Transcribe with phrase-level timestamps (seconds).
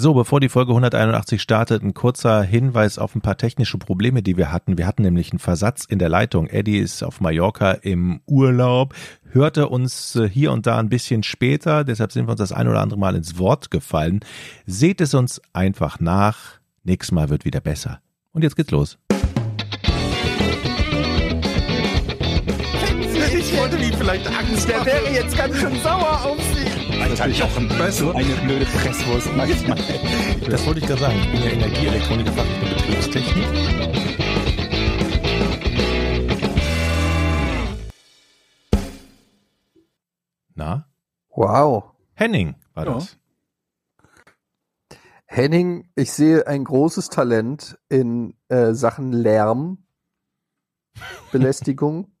[0.00, 4.36] So, bevor die Folge 181 startet, ein kurzer Hinweis auf ein paar technische Probleme, die
[4.36, 4.78] wir hatten.
[4.78, 6.46] Wir hatten nämlich einen Versatz in der Leitung.
[6.46, 8.94] Eddie ist auf Mallorca im Urlaub,
[9.32, 12.68] hörte uns äh, hier und da ein bisschen später, deshalb sind wir uns das ein
[12.68, 14.20] oder andere Mal ins Wort gefallen.
[14.66, 16.60] Seht es uns einfach nach.
[16.84, 18.00] Nächstes Mal wird wieder besser.
[18.30, 18.98] Und jetzt geht's los.
[23.36, 26.47] Ich wollte ihm vielleicht Angst Der wäre jetzt ganz schön sauer auf.
[27.20, 27.68] Alter, Jochen.
[27.90, 29.76] So eine blöde Presswurst manchmal.
[30.48, 31.18] Das wollte ich gerade sagen.
[31.20, 34.48] Ich bin ja Energieelektroniker, Fachrichtung Betriebstechnik.
[40.54, 40.88] Na?
[41.30, 41.92] Wow.
[42.14, 42.94] Henning war Ja.
[42.94, 43.16] das.
[45.26, 49.84] Henning, ich sehe ein großes Talent in äh, Sachen Lärm,
[51.32, 52.12] Belästigung.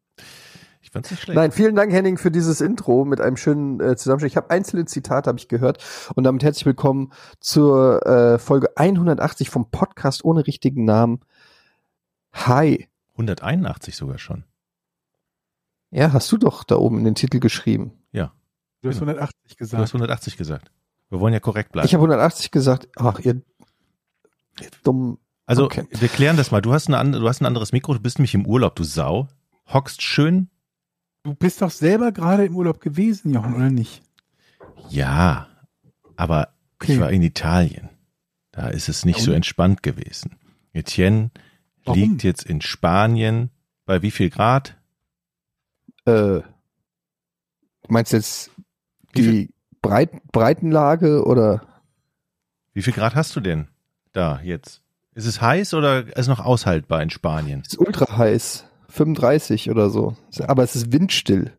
[0.88, 1.36] Ich fand's nicht schlecht.
[1.36, 4.32] Nein, vielen Dank, Henning, für dieses Intro mit einem schönen äh, Zusammenschnitt.
[4.32, 5.84] Ich habe einzelne Zitate, habe ich gehört.
[6.14, 11.20] Und damit herzlich willkommen zur äh, Folge 180 vom Podcast ohne richtigen Namen.
[12.32, 12.88] Hi.
[13.16, 14.44] 181 sogar schon.
[15.90, 17.92] Ja, hast du doch da oben in den Titel geschrieben.
[18.12, 18.32] Ja,
[18.80, 19.10] Du hast Genau.
[19.10, 19.88] 180 du hast gesagt.
[19.88, 20.70] 180 gesagt.
[21.10, 21.84] Wir wollen ja korrekt bleiben.
[21.84, 22.88] Ich habe 180 gesagt.
[22.96, 23.42] Ach, ihr,
[24.58, 25.18] ihr dumm.
[25.44, 25.86] also, okay.
[25.90, 26.62] wir klären das mal.
[26.62, 29.28] Du hast, eine, du hast ein anderes Mikro, du bist nämlich im Urlaub, du Sau.
[29.66, 30.48] Hockst schön.
[31.28, 34.02] Du bist doch selber gerade im Urlaub gewesen, Jochen, oder nicht?
[34.88, 35.46] Ja,
[36.16, 36.48] aber
[36.82, 37.00] ich Okay.
[37.00, 37.90] war in Italien.
[38.50, 40.36] Da ist es nicht Ja, so entspannt gewesen.
[40.72, 41.30] Etienne
[41.84, 42.00] Warum?
[42.00, 43.50] liegt jetzt in Spanien.
[43.84, 44.78] Bei wie viel Grad?
[46.06, 46.40] Äh,
[47.88, 48.50] meinst du jetzt
[49.14, 49.50] die
[49.82, 51.60] Breit, Breitenlage oder?
[52.72, 53.68] Wie viel Grad hast du denn
[54.14, 54.80] da jetzt?
[55.12, 57.60] Ist es heiß oder ist es noch aushaltbar in Spanien?
[57.66, 58.64] ist ultra heiß.
[58.88, 60.16] 35 oder so.
[60.46, 61.56] Aber es ist windstill.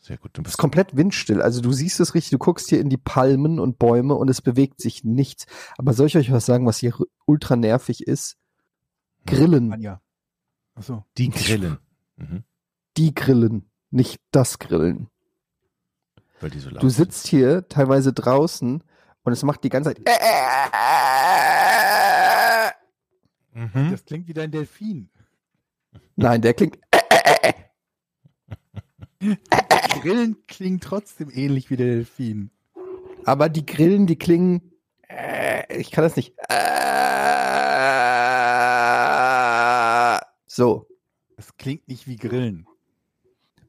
[0.00, 0.30] Sehr gut.
[0.34, 1.40] Du Es ist bist komplett windstill.
[1.40, 4.42] Also du siehst es richtig, du guckst hier in die Palmen und Bäume und es
[4.42, 5.46] bewegt sich nichts.
[5.78, 6.94] Aber soll ich euch was sagen, was hier
[7.26, 8.36] ultra nervig ist?
[9.26, 9.72] Grillen.
[9.72, 10.00] Anja.
[10.74, 11.04] Achso.
[11.18, 11.78] die Grillen.
[12.16, 12.42] Mhm.
[12.96, 15.08] Die Grillen, nicht das Grillen.
[16.40, 17.12] Weil die so laut Du sind.
[17.12, 18.82] sitzt hier teilweise draußen
[19.22, 20.00] und es macht die ganze Zeit.
[23.54, 23.90] Mhm.
[23.90, 25.10] Das klingt wie dein Delfin.
[26.16, 26.78] Nein, der klingt.
[30.00, 32.50] Grillen klingt trotzdem ähnlich wie der Delfin.
[33.24, 34.72] Aber die Grillen, die klingen.
[35.68, 36.34] Ich kann das nicht.
[40.46, 40.86] So.
[41.36, 42.66] Das klingt nicht wie Grillen.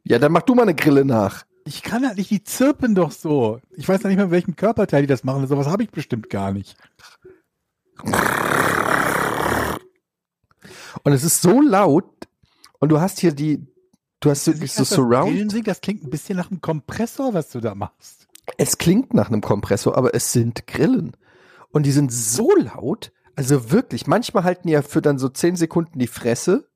[0.04, 1.46] Ja, dann mach du mal eine Grille nach.
[1.66, 3.62] Ich kann halt nicht, die zirpen doch so.
[3.78, 5.48] Ich weiß noch nicht mal, mit welchem Körperteil die das machen.
[5.48, 6.76] Sowas habe ich bestimmt gar nicht.
[11.04, 12.06] Und es ist so laut.
[12.80, 13.66] Und du hast hier die.
[14.20, 15.52] Du hast wirklich so Das Grillen Surround.
[15.52, 18.28] singt, das klingt ein bisschen nach einem Kompressor, was du da machst.
[18.58, 21.16] Es klingt nach einem Kompressor, aber es sind Grillen.
[21.72, 23.12] Und die sind so laut.
[23.36, 26.70] Also wirklich, manchmal halten die ja für dann so 10 Sekunden die Fresse.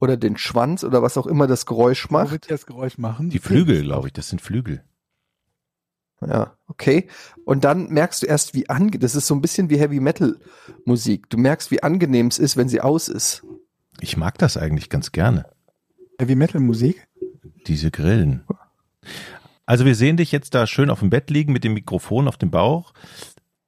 [0.00, 2.30] Oder den Schwanz oder was auch immer das Geräusch Wo macht.
[2.30, 3.30] wird die das Geräusch machen?
[3.30, 4.84] Die Flügel, glaube ich, das sind Flügel.
[6.20, 7.08] Ja, okay.
[7.44, 10.36] Und dann merkst du erst, wie ange, das ist so ein bisschen wie Heavy Metal
[10.84, 11.30] Musik.
[11.30, 13.44] Du merkst, wie angenehm es ist, wenn sie aus ist.
[14.00, 15.46] Ich mag das eigentlich ganz gerne,
[16.18, 17.06] Heavy Metal Musik?
[17.66, 18.44] diese Grillen.
[19.66, 22.38] Also wir sehen dich jetzt da schön auf dem Bett liegen mit dem Mikrofon auf
[22.38, 22.94] dem Bauch.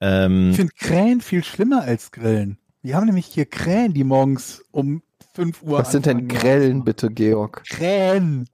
[0.01, 2.59] Ähm, Ich finde Krähen viel schlimmer als Grillen.
[2.83, 5.03] Wir haben nämlich hier Krähen, die morgens um
[5.35, 5.79] 5 Uhr.
[5.79, 6.41] Was sind denn anfangen.
[6.41, 7.63] Grellen, bitte, Georg?
[7.69, 8.49] Krähen.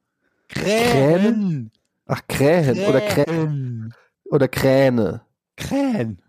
[0.48, 1.70] Krähen.
[2.06, 3.94] Ach, Krähen oder, Krä Krähen.
[4.24, 5.22] oder Kräne.
[5.56, 6.22] Krähen.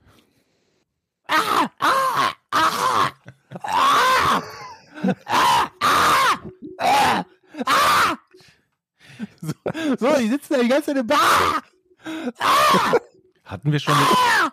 [9.41, 9.53] So,
[9.99, 11.63] so, die sitzen da die ganze Zeit im Bar.
[13.43, 13.95] hatten wir schon,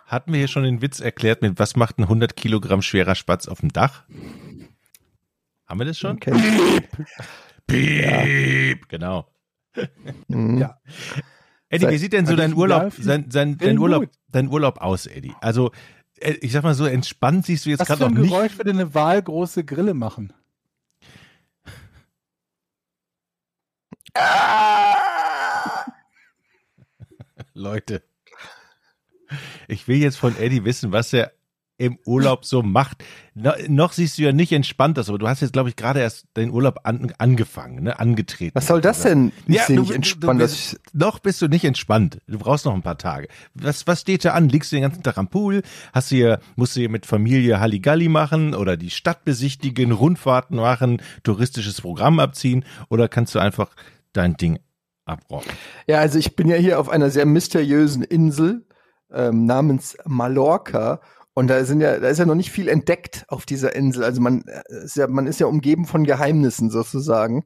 [0.05, 3.47] hatten wir hier schon den Witz erklärt mit was macht ein 100 Kilogramm schwerer Spatz
[3.47, 4.03] auf dem Dach?
[5.67, 6.17] Haben wir das schon?
[6.17, 6.81] Okay.
[7.67, 9.27] Piep, genau.
[10.27, 10.57] Mhm.
[10.57, 10.79] Ja.
[11.69, 14.79] Eddie, wie sieht denn so Also dein ich Urlaub, sein, sein, dein Urlaub, dein Urlaub
[14.79, 15.33] aus, Eddie?
[15.41, 15.71] Also,
[16.19, 18.31] äh, ich sag mal so, entspannt siehst du jetzt Was gerade für noch ein nicht.
[18.31, 20.33] Geräusch würde eine wahlgroße Grille machen?
[27.53, 28.03] Leute.
[29.67, 31.31] Ich will jetzt von Eddie wissen, was er
[31.77, 33.03] im Urlaub so macht.
[33.33, 35.99] No, noch siehst du ja nicht entspannt aus, aber du hast jetzt, glaube ich, gerade
[35.99, 38.51] erst den Urlaub an, angefangen, ne, angetreten.
[38.55, 39.33] Was soll das denn?
[39.45, 40.39] Ich Ja, du- nicht entspannt.
[40.39, 42.19] du bist- Noch bist du nicht entspannt.
[42.27, 43.27] Du brauchst noch ein paar Tage.
[43.55, 44.47] Was, was steht da an?
[44.47, 45.63] Liegst du den ganzen Tag am Pool?
[45.91, 50.55] Hast du hier, musst du hier mit Familie Halligalli machen oder die Stadt besichtigen, Rundfahrten
[50.55, 53.75] machen, touristisches Programm abziehen oder kannst du einfach
[54.13, 54.59] dein Ding
[55.05, 55.51] abrocken?
[55.87, 58.65] ja, also ich bin ja hier auf einer sehr mysteriösen Insel.
[59.13, 60.99] ähm, namens Mallorca.
[61.37, 64.03] Und da sind ja, da ist ja noch nicht viel entdeckt auf dieser Insel.
[64.05, 67.45] Also man äh, ist ja, man ist ja umgeben von Geheimnissen sozusagen.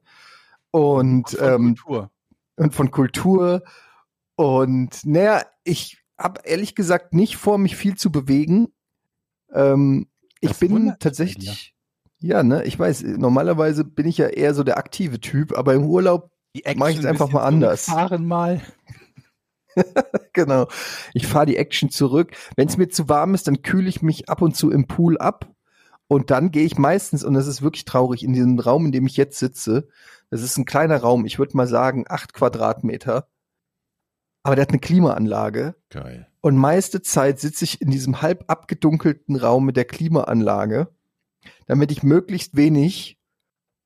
[0.70, 2.10] Und, Von ähm, Kultur.
[2.56, 3.62] und von Kultur.
[4.36, 8.68] Und naja, ich habe ehrlich gesagt nicht vor, mich viel zu bewegen.
[9.52, 10.06] Ähm,
[10.40, 11.74] ich bin tatsächlich,
[12.20, 15.84] ja, ne, ich weiß, normalerweise bin ich ja eher so der aktive Typ, aber im
[15.84, 17.86] Urlaub, Die mach ich es einfach mal anders.
[17.86, 18.60] zurückfahren mal.
[20.32, 20.68] genau,
[21.14, 22.32] ich fahre die Action zurück.
[22.56, 25.18] Wenn es mir zu warm ist, dann kühle ich mich ab und zu im Pool
[25.18, 25.48] ab.
[26.08, 29.06] Und dann gehe ich meistens, und das ist wirklich traurig, in diesem Raum, in dem
[29.06, 29.88] ich jetzt sitze,
[30.30, 33.28] das ist ein kleiner Raum, ich würde mal sagen, acht Quadratmeter.
[34.42, 35.74] Aber der hat eine Klimaanlage.
[35.90, 36.26] Geil.
[36.40, 40.88] Und meiste Zeit sitze ich in diesem halb abgedunkelten Raum mit der Klimaanlage,
[41.66, 43.18] damit ich möglichst wenig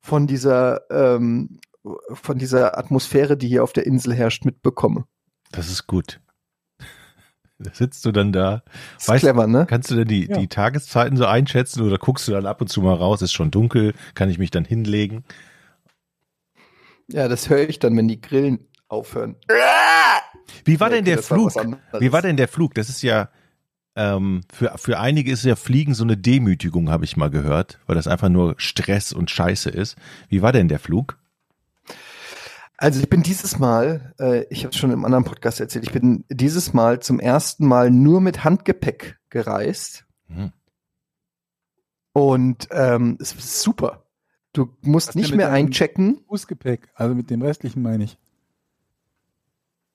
[0.01, 1.59] von dieser, ähm,
[2.11, 5.05] von dieser Atmosphäre, die hier auf der Insel herrscht, mitbekomme.
[5.55, 6.19] Das ist gut.
[7.57, 8.63] Da sitzt du dann da.
[8.97, 9.65] Ist Weißt- clever, ne?
[9.69, 10.37] Kannst du denn die, Ja.
[10.37, 13.21] die Tageszeiten so einschätzen oder guckst du dann ab und zu mal raus?
[13.21, 15.23] Ist schon dunkel, kann ich mich dann hinlegen?
[17.07, 19.35] Ja, das höre ich dann, wenn die Grillen aufhören.
[20.65, 21.53] Wie war Ja, denn der das Flug?
[21.99, 22.73] Wie war denn der Flug?
[22.73, 23.29] Das ist ja
[23.95, 27.95] ähm, für, für einige ist ja Fliegen so eine Demütigung, habe ich mal gehört, weil
[27.95, 29.95] das einfach nur Stress und Scheiße ist.
[30.27, 31.17] Wie war denn der Flug?
[32.77, 35.93] Also ich bin dieses Mal, äh, ich habe es schon im anderen Podcast erzählt, ich
[35.93, 40.05] bin dieses Mal zum ersten Mal nur mit Handgepäck gereist.
[40.27, 40.51] Hm.
[42.11, 44.05] Und ähm, es ist super.
[44.53, 46.21] Du musst Was nicht mehr einchecken.
[46.27, 48.17] Fußgepäck, also mit dem restlichen meine ich.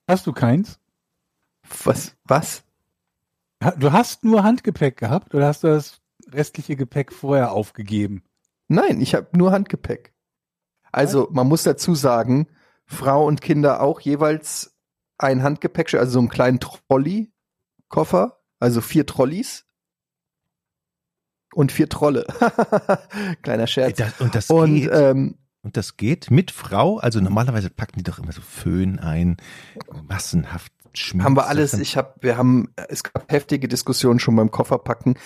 [0.06, 0.78] Hast du keins?
[1.84, 2.16] Was?
[2.24, 2.64] Was?
[3.78, 6.00] Du hast nur Handgepäck gehabt oder hast du das
[6.32, 8.22] restliche Gepäck vorher aufgegeben?
[8.68, 10.12] Nein, ich habe nur Handgepäck.
[10.92, 12.48] Also man muss dazu sagen,
[12.90, 14.76] Frau und Kinder auch jeweils
[15.16, 19.64] ein Handgepäck, also so einen kleinen Trolley-Koffer, also vier Trolleys
[21.54, 22.26] und vier Trolle.
[23.42, 23.98] Kleiner Scherz.
[23.98, 26.98] Das, und, das Und geht, ähm, und das geht mit Frau?
[26.98, 29.36] Also normalerweise packen die doch immer so Föhn ein,
[30.08, 31.22] massenhaft Schmier.
[31.24, 31.74] haben wir alles.
[31.74, 35.16] Ich habe, wir haben, es gab heftige Diskussionen schon beim Kofferpacken.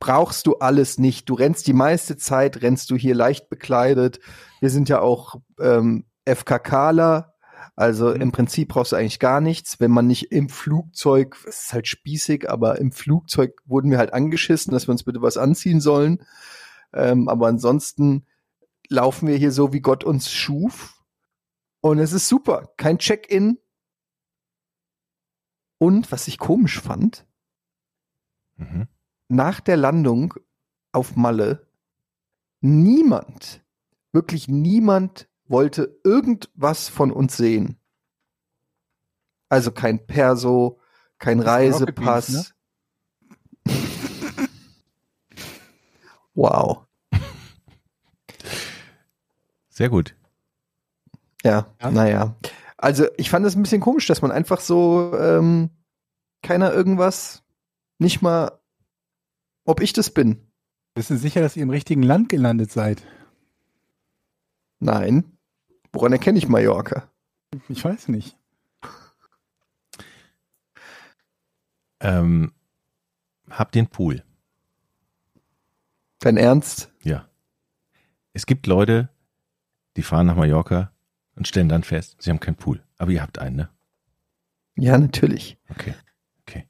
[0.00, 1.28] Brauchst du alles nicht?
[1.28, 4.18] Du rennst die meiste Zeit, rennst du hier leicht bekleidet.
[4.60, 7.34] Wir sind ja auch ähm, FKKler.
[7.76, 8.20] Also Mhm.
[8.20, 9.80] im Prinzip brauchst du eigentlich gar nichts.
[9.80, 14.12] Wenn man nicht im Flugzeug, es ist halt spießig, aber im Flugzeug wurden wir halt
[14.12, 16.24] angeschissen, dass wir uns bitte was anziehen sollen.
[16.92, 18.26] Ähm, aber ansonsten
[18.88, 21.02] laufen wir hier so, wie Gott uns schuf.
[21.80, 22.72] Und es ist super.
[22.76, 23.58] Kein Check-in,
[25.78, 27.26] und was ich komisch fand,
[28.56, 28.86] Mhm.
[29.28, 30.34] nach der Landung
[30.92, 31.66] auf Malle,
[32.60, 33.64] niemand,
[34.12, 37.78] wirklich niemand wollte irgendwas von uns sehen.
[39.48, 40.80] Also kein Perso,
[41.18, 42.54] kein Reisepass.
[43.66, 44.48] Rocket
[46.34, 46.86] Wow.
[49.68, 50.16] Sehr gut.
[51.44, 51.90] Ja, Ja.
[51.90, 52.36] naja.
[52.78, 55.70] Also ich fand es ein bisschen komisch, dass man einfach so ähm,
[56.42, 57.42] keiner irgendwas,
[57.98, 58.58] nicht mal,
[59.64, 60.50] ob ich das bin.
[60.94, 63.02] Bist du sicher, dass ihr im richtigen Land gelandet seid?
[64.80, 65.38] Nein.
[65.92, 67.10] Woran erkenne ich Mallorca?
[67.68, 68.36] Ich weiß nicht.
[72.00, 72.52] Ähm,
[73.50, 74.24] hab den Pool.
[76.18, 76.90] Dein Ernst?
[77.02, 77.28] Ja.
[78.32, 79.10] Es gibt Leute,
[79.96, 80.92] die fahren nach Mallorca
[81.36, 82.82] und stellen dann fest, sie haben keinen Pool.
[82.98, 83.68] Aber ihr habt einen, ne?
[84.76, 85.58] Ja, natürlich.
[85.68, 85.94] Okay.
[86.40, 86.66] Okay.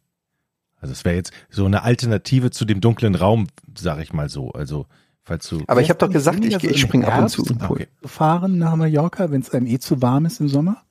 [0.76, 3.46] Also es wäre jetzt so eine Alternative zu dem dunklen Raum,
[3.78, 4.50] sag ich mal so.
[4.52, 4.86] Also,
[5.24, 5.62] falls du.
[5.66, 7.44] Aber ich habe doch gesagt, ich, sinniger, geh- so ich im springe ab und zu
[7.44, 7.86] im Pool.
[8.04, 10.82] Fahren nach Mallorca, wenn es einem eh zu warm ist im Sommer?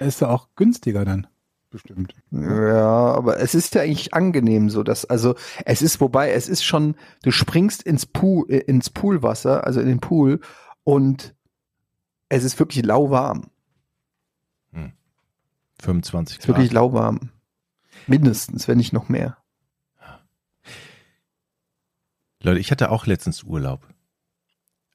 [0.00, 1.26] Ist ja auch günstiger dann.
[1.70, 2.14] Bestimmt.
[2.32, 6.64] Ja, aber es ist ja eigentlich angenehm so, dass, also es ist, wobei, es ist
[6.64, 10.40] schon, du springst ins Pool, äh, ins Poolwasser, also in den Pool
[10.82, 11.32] und
[12.28, 13.50] es ist wirklich lauwarm.
[15.80, 16.74] 25 Es ist wirklich Grad.
[16.74, 17.30] lauwarm.
[18.06, 19.38] Mindestens, wenn nicht noch mehr.
[22.42, 23.86] Leute, ich hatte auch letztens Urlaub.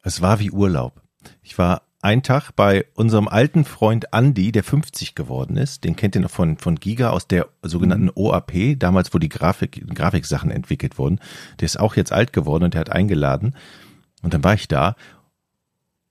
[0.02, 1.02] Es war wie Urlaub.
[1.42, 5.84] Ich war einen Tag bei unserem alten Freund Andy, der 50 geworden ist.
[5.84, 9.84] Den kennt ihr noch von, von Giga aus der sogenannten OAP, damals, wo die Grafik,
[9.94, 11.20] Grafiksachen entwickelt wurden.
[11.60, 13.56] Der ist auch jetzt alt geworden und der hat eingeladen.
[14.22, 14.96] Und dann war ich da.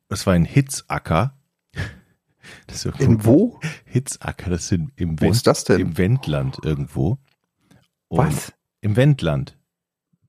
[0.09, 1.35] Es war ein Hitzacker.
[2.67, 3.61] Das ist irgendwo In wo?
[3.87, 5.81] Hitzacker, das sind im, Wo ist das denn?
[5.81, 7.17] im Wendland irgendwo.
[8.09, 8.53] Und Was?
[8.83, 9.57] Im Wendland.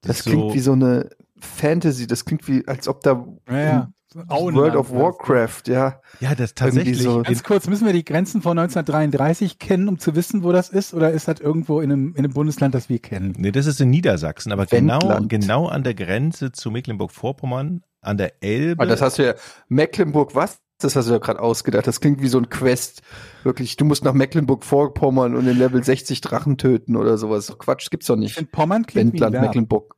[0.05, 1.09] Das klingt wie so eine
[1.39, 3.89] Fantasy, das klingt wie, als ob da Ja, ja.
[4.29, 4.95] Auenland World of so.
[4.95, 5.99] Warcraft, ja.
[6.21, 7.01] Ja, das tatsächlich.
[7.01, 10.69] so- Ganz kurz, müssen wir die Grenzen von 1933 kennen, um zu wissen, wo das
[10.69, 10.93] ist?
[10.93, 13.33] Oder ist das irgendwo in einem, in einem Bundesland, das wir kennen?
[13.37, 15.29] Nee, das ist in Niedersachsen, aber genau, Wendland.
[15.29, 18.81] genau an der Grenze zu Mecklenburg-Vorpommern, an der Elbe.
[18.83, 19.33] Aber das hast du ja,
[19.67, 20.59] Mecklenburg, was?
[20.79, 21.87] Das hast du ja gerade ausgedacht.
[21.87, 23.01] Das klingt wie so ein Quest.
[23.43, 27.55] Wirklich, du musst nach Mecklenburg-Vorpommern und in Level 60 Drachen töten oder sowas.
[27.57, 28.33] Quatsch, gibt's doch Ich nicht.
[28.35, 29.43] finde, Pommern klingt wie ein Wendland, Verb.
[29.45, 29.95] Mecklenburg.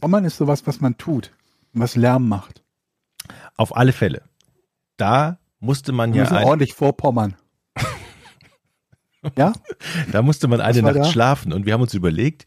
[0.00, 1.32] Pommern ist sowas, was man tut,
[1.72, 2.62] was Lärm macht.
[3.56, 4.22] Auf alle Fälle.
[4.98, 7.34] Da musste man Wir ja müssen ein, ordentlich vorpommern.
[9.36, 9.52] ja?
[10.12, 11.04] da musste man eine Nacht da?
[11.04, 12.44] schlafen und wir haben uns überlegt,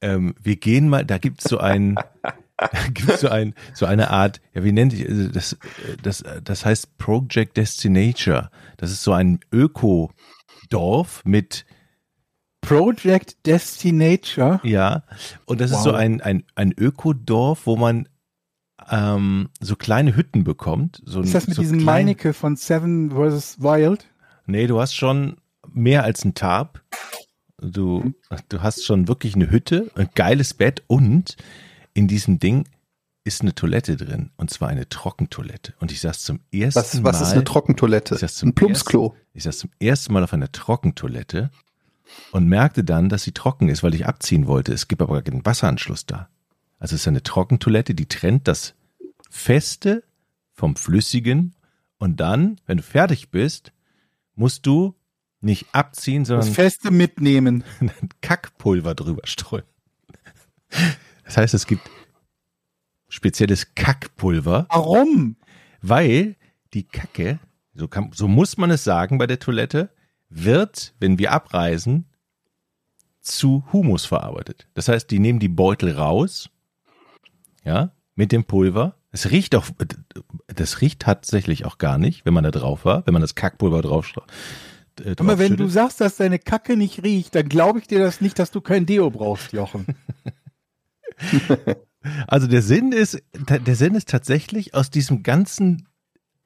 [0.00, 1.96] ähm, wir gehen mal, da gibt's so ein,
[2.94, 5.56] gibt's so ein, so eine Art, ja, wie nennt ich, also das,
[6.02, 8.50] das, das heißt Project Destinature.
[8.76, 11.64] Das ist so ein Öko-Dorf mit,
[12.60, 14.60] Project Destinature.
[14.64, 15.02] ja,
[15.46, 15.84] und das ist Wow.
[15.84, 18.08] so ein, ein, ein Ökodorf, wo man
[18.90, 21.00] ähm, so kleine Hütten bekommt.
[21.06, 23.60] So, Ist das mit so diesem klein- Meinecke von Seven vs.
[23.60, 24.06] Wild?
[24.46, 25.36] Nee, du hast schon
[25.72, 26.82] mehr als ein Tarp.
[27.60, 28.12] Du,
[28.48, 31.36] du hast schon wirklich eine Hütte, ein geiles Bett und
[31.98, 32.68] in diesem Ding
[33.24, 34.30] ist eine Toilette drin.
[34.36, 35.74] Und zwar eine Trockentoilette.
[35.80, 37.04] Und ich saß zum ersten Was, Mal.
[37.04, 38.14] was ist eine Trockentoilette?
[38.14, 39.16] Ich saß zum Ein Plumpsklo.
[39.34, 41.50] Ich saß zum ersten Mal auf einer Trockentoilette
[42.30, 44.72] und merkte dann, dass sie trocken ist, weil ich abziehen wollte.
[44.72, 46.28] Es gibt aber gar keinen Wasseranschluss da.
[46.78, 48.74] Also es ist eine Trockentoilette, die trennt das
[49.28, 50.04] Feste
[50.52, 51.56] vom Flüssigen
[51.98, 53.72] und dann, wenn du fertig bist,
[54.36, 54.94] musst du
[55.40, 57.64] nicht abziehen, Das sondern Feste mitnehmen.
[58.20, 59.64] Kackpulver drüber streuen.
[61.28, 61.90] Das heißt, es gibt
[63.10, 65.36] spezielles Kackpulver, Warum?
[65.82, 66.36] weil
[66.72, 67.38] die Kacke,
[67.74, 69.90] so, kann, so muss man es sagen bei der Toilette,
[70.30, 72.06] wird, wenn wir abreisen,
[73.20, 74.68] zu Humus verarbeitet.
[74.72, 76.48] Das heißt, die nehmen die Beutel raus,
[77.62, 78.96] ja, mit dem Pulver.
[79.10, 79.66] Es riecht auch,
[80.46, 83.82] das riecht tatsächlich auch gar nicht, wenn man da drauf war, wenn man das Kackpulver
[83.82, 84.10] drauf,
[85.04, 88.22] äh, Aber wenn du sagst, dass deine Kacke nicht riecht, dann glaube ich dir das
[88.22, 89.84] nicht, dass du kein Deo brauchst, Jochen.
[92.28, 95.88] Also der Sinn ist, der Sinn ist tatsächlich aus diesem ganzen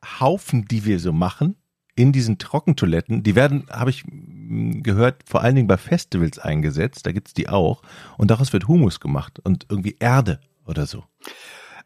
[0.03, 1.57] Haufen, die wir so machen,
[1.95, 7.07] in diesen Trockentoiletten, die werden, habe ich mm, gehört, vor allen Dingen bei Festivals eingesetzt,
[7.07, 7.83] da gibt's die auch,
[8.17, 11.05] und daraus wird Humus gemacht und irgendwie Erde oder so.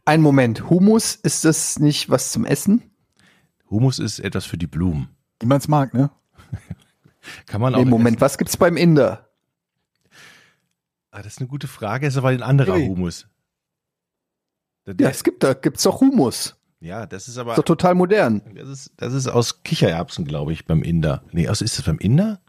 [0.05, 2.83] Ein Moment, Humus, ist das nicht was zum Essen?
[3.69, 5.09] Humus ist etwas für die Blumen.
[5.41, 6.11] Wie man es mag, ne?
[7.47, 7.79] Kann man auch.
[7.79, 8.21] Nee, Moment, essen.
[8.21, 9.26] was gibt's beim Inder?
[11.19, 12.87] Ah, das ist eine gute Frage, ist aber ein anderer Hey.
[12.89, 13.27] Humus.
[14.87, 16.57] Der- Ja, es gibt da, gibt's doch Humus.
[16.81, 18.43] ja, das ist Ist aber, doch total modern.
[18.55, 21.23] das ist, das ist aus Kichererbsen, glaube ich, beim Inder.
[21.33, 22.41] Nee, aus, ist das beim Inder?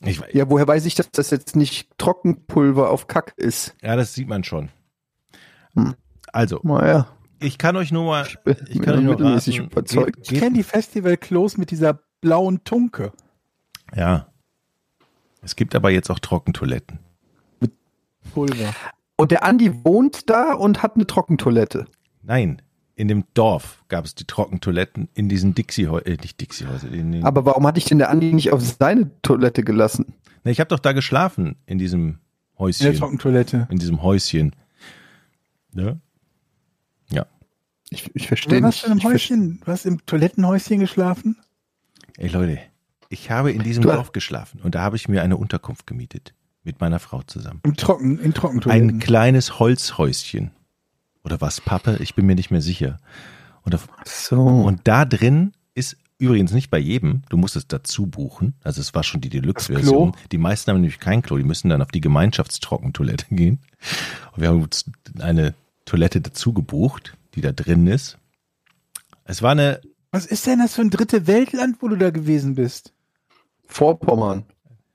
[0.00, 0.30] Ich weiß.
[0.32, 3.76] Ja, woher weiß ich, dass das jetzt nicht Trockenpulver auf Kack ist?
[3.82, 4.70] Ja, das sieht man schon.
[5.74, 5.94] Hm.
[6.32, 7.06] Also, Naja,
[7.38, 8.26] ich kann euch nur mal,
[8.68, 10.16] ich kann euch nur mittelmäßig raten, überzeugt.
[10.16, 13.12] Geht, Ich kenne die Festival-Klos mit dieser blauen Tunke.
[13.94, 14.26] ja.
[15.42, 16.98] Es gibt aber jetzt auch Trockentoiletten.
[18.32, 18.74] Pulver.
[19.16, 21.86] Und der Andi wohnt da und hat eine Trockentoilette.
[22.22, 22.62] Nein,
[22.94, 27.24] in dem Dorf gab es die Trockentoiletten in diesen Dixie-Häusern, äh, nicht Dixie-Häusern.
[27.24, 30.14] Aber warum hatte ich denn der Andi nicht auf seine Toilette gelassen?
[30.44, 32.94] Nee, ich habe doch da geschlafen in diesem In der Häuschen.
[32.96, 33.68] Trockentoilette.
[33.70, 34.54] In diesem Häuschen.
[35.74, 35.96] Ja.
[37.10, 37.26] Ja.
[37.90, 38.84] Ich, ich verstehe Was nicht.
[38.84, 39.60] für ein Häuschen?
[39.64, 41.36] Du hast im Toilettenhäuschen geschlafen?
[42.16, 42.58] Ey Leute,
[43.08, 46.34] ich habe in diesem Du- Dorf geschlafen und da habe ich mir eine Unterkunft gemietet.
[46.62, 47.60] Mit meiner Frau zusammen.
[47.64, 48.90] Im Trocken, in Trockentoiletten.
[48.90, 50.50] Ein kleines Holzhäuschen.
[51.24, 51.96] Oder was, Pappe?
[52.00, 52.98] Ich bin mir nicht mehr sicher.
[53.62, 54.40] Und, auf, So.
[54.40, 58.54] und da drin ist übrigens nicht bei jedem, du musst es dazu buchen.
[58.62, 60.14] Also es war schon die Deluxe-Version.
[60.32, 63.60] Die meisten haben nämlich kein Klo, die müssen dann auf die Gemeinschaftstrockentoilette gehen.
[64.32, 64.84] Und wir haben uns
[65.18, 65.54] eine
[65.86, 68.18] Toilette dazu gebucht, die da drin ist.
[69.24, 72.54] Es war eine, Was ist denn das für ein dritte Weltland, wo du da gewesen
[72.54, 72.92] bist?
[73.66, 74.44] Vorpommern.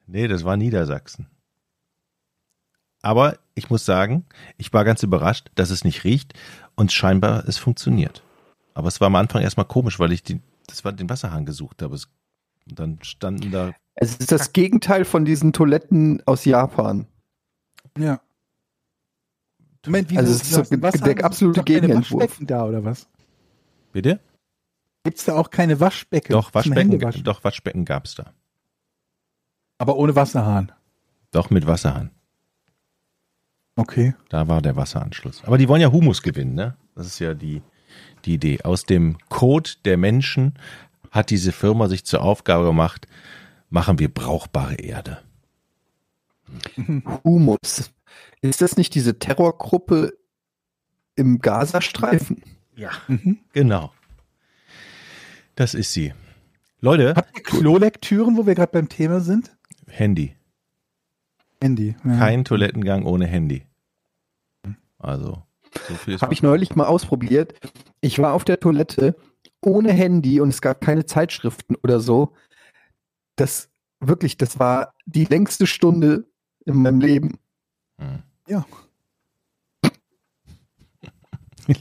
[0.05, 1.27] nee, das war Niedersachsen.
[3.05, 4.25] Aber ich muss sagen,
[4.57, 6.33] ich war ganz überrascht, dass es nicht riecht
[6.73, 8.23] und scheinbar es funktioniert.
[8.73, 11.83] Aber es war am Anfang erstmal komisch, weil ich die, das war den Wasserhahn gesucht
[11.83, 11.93] habe.
[11.93, 12.07] Es,
[12.67, 17.05] und dann standen da, Es ist das Gegenteil von diesen Toiletten aus Japan.
[17.95, 18.21] Ja.
[19.85, 22.23] Moment, wieso Also es ist so der Wasserhahn, absolute Gegenentwurf.
[22.23, 23.07] Waschbecken da oder was?
[23.91, 24.19] bitte?
[25.03, 26.31] Gibt's da auch keine Waschbecken?
[26.31, 28.33] Doch, Waschbecken, doch, Waschbecken gab's da.
[29.77, 30.71] Aber ohne Wasserhahn.
[31.29, 32.09] Doch, mit Wasserhahn.
[33.75, 34.15] Okay.
[34.29, 35.43] Da war der Wasseranschluss.
[35.43, 36.77] Aber die wollen ja Humus gewinnen, ne?
[36.95, 37.61] Das ist ja die,
[38.23, 38.61] die Idee.
[38.63, 40.53] Aus dem Code der Menschen
[41.11, 43.07] hat diese Firma sich zur Aufgabe gemacht,
[43.69, 45.19] machen wir brauchbare Erde.
[47.23, 47.91] Humus.
[48.41, 50.13] Ist das nicht diese Terrorgruppe
[51.15, 52.43] im Gazastreifen?
[52.75, 53.39] Ja, Mhm.
[53.53, 53.91] genau.
[55.55, 56.13] Das ist sie.
[56.81, 59.55] Leute, Habt ihr Klolektüren, wo wir gerade beim Thema sind?
[59.87, 60.35] Handy.
[61.61, 61.95] Handy.
[62.03, 62.17] Ja.
[62.17, 63.65] Kein Toilettengang ohne Handy.
[64.99, 65.43] Also,
[65.87, 67.53] so viel ist Habe ich neulich mal ausprobiert.
[68.01, 69.15] Ich war auf der Toilette
[69.61, 72.33] ohne Handy und es gab keine Zeitschriften oder so.
[73.35, 73.69] Das
[73.99, 76.25] wirklich, das war die längste Stunde
[76.65, 77.39] in meinem Leben.
[77.99, 78.23] Hm.
[78.47, 78.65] Ja.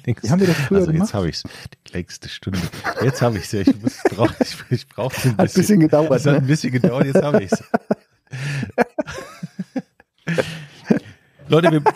[0.04, 0.23] Links.
[0.23, 1.09] Die haben wir doch früher also gemacht.
[1.09, 1.43] jetzt habe ich es.
[1.88, 2.59] Die längste Stunde.
[3.02, 3.52] Jetzt habe ich es.
[3.69, 6.11] Ich, muss- brauch, ich, ich brauche ein Hat ein bisschen gedauert.
[6.12, 6.47] Es hat ein Ne?
[6.49, 7.62] bisschen gedauert, jetzt habe ich es.
[11.49, 11.83] Leute, wir.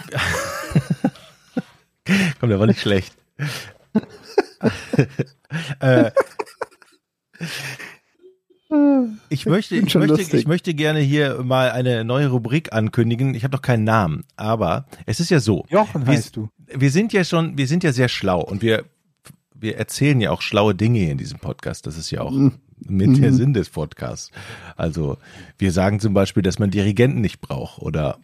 [2.41, 3.15] Komm, der war nicht schlecht.
[5.81, 6.11] äh,
[9.31, 10.35] ich möchte, ich möchte, lustig.
[10.35, 13.35] ich möchte gerne hier mal eine neue Rubrik ankündigen.
[13.35, 15.65] Ich habe noch keinen Namen, aber es ist ja so.
[15.69, 16.51] Jochen heißt du.
[16.67, 18.85] Wir sind ja schon, wir sind ja sehr schlau und wir,
[19.55, 21.87] wir erzählen ja auch schlaue Dinge hier in diesem Podcast.
[21.87, 22.61] Das ist ja auch Mhm.
[22.87, 23.37] Mit der Mhm.
[23.37, 24.31] Sinn des Podcasts.
[24.77, 25.17] Also
[25.59, 28.19] wir sagen zum Beispiel, dass man Dirigenten nicht braucht oder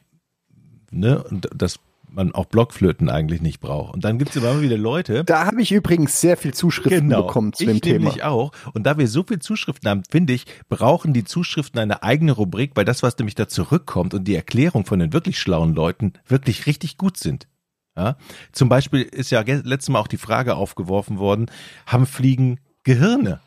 [0.90, 3.92] ne, und dass man auch Blockflöten eigentlich nicht braucht.
[3.92, 7.26] Und dann gibt es immer wieder Leute, Da habe ich übrigens sehr viel Zuschriften Genau,
[7.26, 7.98] bekommen zu ich dem Thema.
[8.04, 8.52] nämlich auch.
[8.72, 12.70] Und da wir so viel Zuschriften haben, finde ich, brauchen die Zuschriften eine eigene Rubrik,
[12.76, 16.66] weil das, was nämlich da zurückkommt und die Erklärung von den wirklich schlauen Leuten wirklich
[16.66, 17.48] richtig gut sind.
[17.96, 18.16] Ja?
[18.52, 21.46] Zum Beispiel ist ja letztes Mal auch die Frage aufgeworfen worden,
[21.86, 23.40] haben Fliegen Gehirne?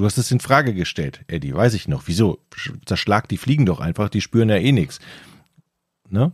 [0.00, 2.04] Du hast es in Frage gestellt, Eddie, weiß ich noch.
[2.06, 2.38] Wieso?
[2.54, 4.98] Sch- Zerschlag die Fliegen doch einfach, die spüren ja eh nichts.
[6.08, 6.32] Ne?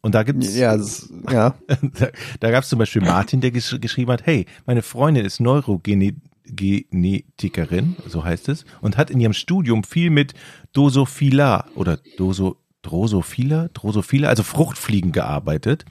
[0.00, 1.56] Und da gibt's Ja, das, ja.
[1.98, 5.40] da, da gab es zum Beispiel Martin, der gesch geschrieben hat, hey, meine Freundin ist
[5.40, 10.34] Neurogenetikerin, so heißt es, und hat in ihrem Studium viel mit
[10.72, 15.84] Drosophila oder Doso, Drosophila, Drosophila, also Fruchtfliegen gearbeitet.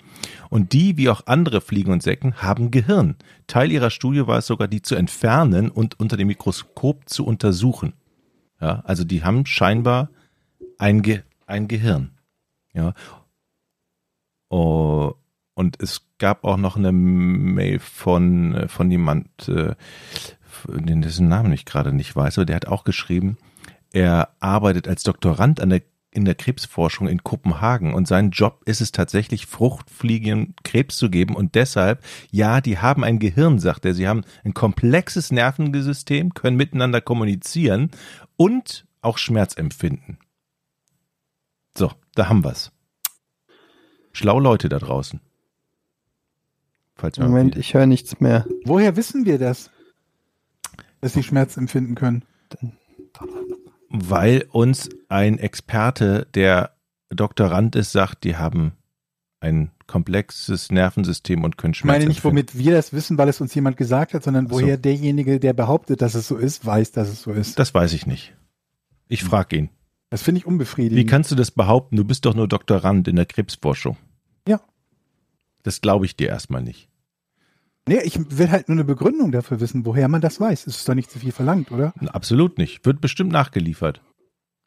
[0.50, 3.15] Und die, wie auch andere Fliegen und Säcken, haben Gehirn.
[3.48, 7.93] Teil ihrer Studie war es sogar, die zu entfernen und unter dem Mikroskop zu untersuchen.
[8.60, 10.10] Ja, also die haben scheinbar
[10.77, 12.12] ein, Ge ein Gehirn.
[12.74, 12.93] Ja,
[14.50, 15.13] Oh,
[15.53, 19.75] und es gab auch noch eine Mail von, von jemand, äh,
[20.68, 23.37] dessen Namen ich gerade nicht weiß, aber der hat auch geschrieben,
[23.92, 28.81] er arbeitet als Doktorand an der, in der Krebsforschung in Kopenhagen und sein Job ist
[28.81, 33.93] es tatsächlich, Fruchtfliegen Krebs zu geben und deshalb, ja, die haben ein Gehirn, sagt er,
[33.93, 37.91] sie haben ein komplexes Nervensystem, können miteinander kommunizieren
[38.37, 40.17] und auch Schmerz empfinden.
[41.77, 42.72] So, da haben wir's.
[44.11, 45.22] Schlau Leute da draußen.
[47.17, 48.45] Moment, ich höre nichts mehr.
[48.65, 49.72] Woher wissen wir das?
[51.00, 52.25] Dass sie Schmerz empfinden können.
[53.89, 56.71] Weil uns ein Experte, der
[57.09, 58.73] Doktorand ist, sagt, die haben
[59.39, 63.41] ein komplexes Nervensystem und können Ich Schmerz meine nicht, womit wir das wissen, weil es
[63.41, 64.61] uns jemand gesagt hat, sondern Ach so.
[64.61, 67.57] woher derjenige, der behauptet, dass es so ist, weiß, dass es so ist.
[67.57, 68.35] Das weiß ich nicht.
[69.07, 69.69] Ich frage ihn.
[70.09, 70.97] Das finde ich unbefriedigend.
[70.97, 71.95] Wie kannst du das behaupten?
[71.95, 73.97] Du bist doch nur Doktorand in der Krebsforschung.
[74.47, 74.59] Ja.
[75.63, 76.88] Das glaube ich dir erstmal nicht.
[77.89, 80.67] Nee, ich will halt nur eine Begründung dafür wissen, woher man das weiß.
[80.67, 81.93] Es ist doch nicht zu viel verlangt, oder?
[82.07, 82.85] Absolut nicht.
[82.85, 84.01] Wird bestimmt nachgeliefert.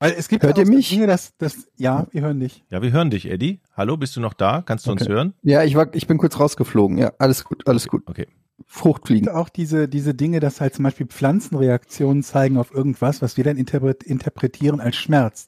[0.00, 0.88] Weil es gibt Hört ja ihr mich?
[0.90, 2.64] Dinge, dass, dass, ja, wir hören dich.
[2.70, 3.60] Ja, wir hören dich, Eddie.
[3.76, 4.60] Hallo, bist du noch da?
[4.60, 5.12] Kannst du uns Okay.
[5.12, 5.34] hören?
[5.42, 6.98] Ja, ich war, ich bin kurz rausgeflogen.
[6.98, 8.02] Ja, alles gut, alles gut.
[8.06, 8.26] Okay.
[8.66, 9.28] Fruchtfliegen.
[9.28, 13.56] auch diese, diese Dinge, dass halt zum Beispiel Pflanzenreaktionen zeigen auf irgendwas, was wir dann
[13.56, 15.46] interpret interpretieren als Schmerz.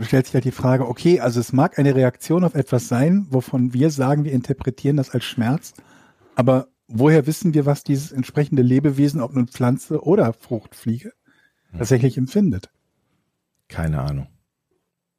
[0.00, 3.72] Stellt sich halt die Frage, okay, also es mag eine Reaktion auf etwas sein, wovon
[3.72, 5.72] wir sagen, wir interpretieren das als Schmerz,
[6.34, 11.12] aber woher wissen wir, was dieses entsprechende Lebewesen, ob nun Pflanze oder Fruchtfliege,
[11.70, 11.78] Hm.
[11.78, 12.70] tatsächlich empfindet?
[13.68, 14.28] Keine Ahnung.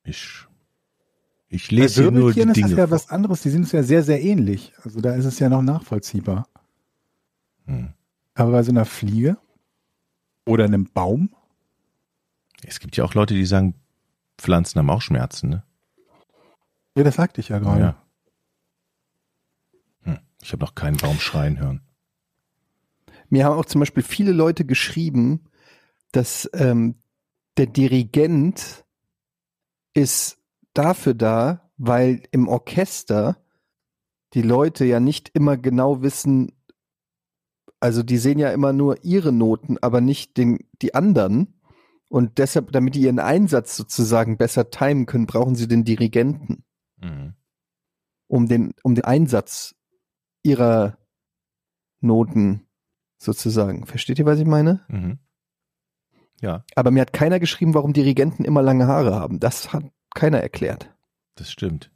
[0.04, 0.46] Ich,
[1.50, 2.70] ich Bei lese hier nur die ist Dinge.
[2.70, 4.74] das ja was anderes, die sind uns ja sehr, sehr ähnlich.
[4.84, 6.48] Also da ist es ja noch nachvollziehbar.
[7.66, 7.90] Hm.
[8.36, 9.38] Aber bei so einer Fliege
[10.46, 11.32] oder einem Baum,
[12.64, 13.74] Es gibt ja auch Leute, die sagen,
[14.38, 15.64] Pflanzen haben auch Schmerzen, ne?
[16.96, 17.82] ja, das sagte ich ja gerade.
[17.82, 18.04] Ja.
[20.04, 20.20] Hm.
[20.42, 21.82] Ich habe noch keinen Baum schreien hören.
[23.30, 25.46] Mir haben auch zum Beispiel viele Leute geschrieben,
[26.12, 26.96] dass ähm,
[27.58, 28.86] der Dirigent
[29.94, 30.38] ist
[30.74, 33.38] dafür da, weil im Orchester
[34.34, 36.52] die Leute ja nicht immer genau wissen,
[37.80, 41.57] also die sehen ja immer nur ihre Noten, aber nicht den, die anderen.
[42.10, 46.64] Und deshalb, damit die ihren Einsatz sozusagen besser timen können, brauchen sie den Dirigenten,
[47.02, 47.34] Mhm.
[48.28, 49.76] um den, um den Einsatz
[50.44, 50.98] ihrer
[52.00, 52.66] Noten
[53.18, 53.86] sozusagen.
[53.86, 54.86] Versteht ihr, was ich meine?
[54.88, 55.20] Mhm.
[56.40, 59.40] Ja, Aber mir hat keiner geschrieben, warum Dirigenten immer lange Haare haben.
[59.40, 60.94] Das hat keiner erklärt.
[61.36, 61.92] das stimmt.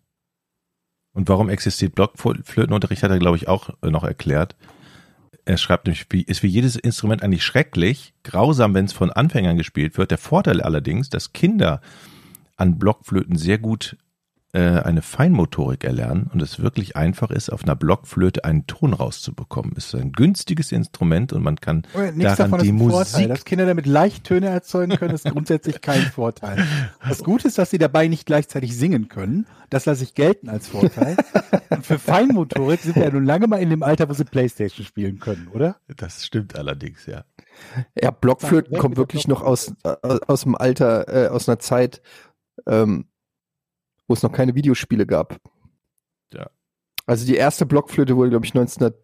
[1.14, 4.56] Und warum existiert Blockflötenunterricht, hat er, glaube ich, auch noch erklärt.
[5.46, 9.58] Er schreibt nämlich, wie, ist wie jedes Instrument eigentlich schrecklich, grausam, wenn es von Anfängern
[9.58, 10.12] gespielt wird.
[10.12, 11.82] Der Vorteil allerdings, dass Kinder
[12.58, 13.98] an Blockflöten sehr gut
[14.60, 19.74] eine Feinmotorik erlernen und es wirklich einfach ist, auf einer Blockflöte einen Ton rauszubekommen.
[19.78, 22.80] Es ist ein günstiges Instrument und man kann Aber nichts daran davon die ist ein
[22.80, 23.22] Vorteil.
[23.22, 23.30] Musik.
[23.30, 26.66] Dass Kinder damit leicht Töne erzeugen können, ist grundsätzlich kein Vorteil.
[27.08, 29.46] Das Gute ist, dass sie dabei nicht gleichzeitig singen können.
[29.70, 31.16] Das lasse ich gelten als Vorteil.
[31.70, 34.86] Und für Feinmotorik sind wir ja nun lange mal in dem Alter, wo sie Playstation
[34.86, 35.78] spielen können, oder?
[35.96, 37.24] Das stimmt allerdings, ja.
[37.96, 39.96] Ja, Blockflöten kommen wirklich noch aus, äh,
[40.28, 42.02] aus dem Alter, äh, aus einer Zeit,
[42.68, 43.06] ähm,
[44.12, 45.40] wo es noch keine Videospiele gab.
[46.34, 46.50] Ja.
[47.06, 48.98] Also die erste Blockflöte wurde, glaube ich, 1901,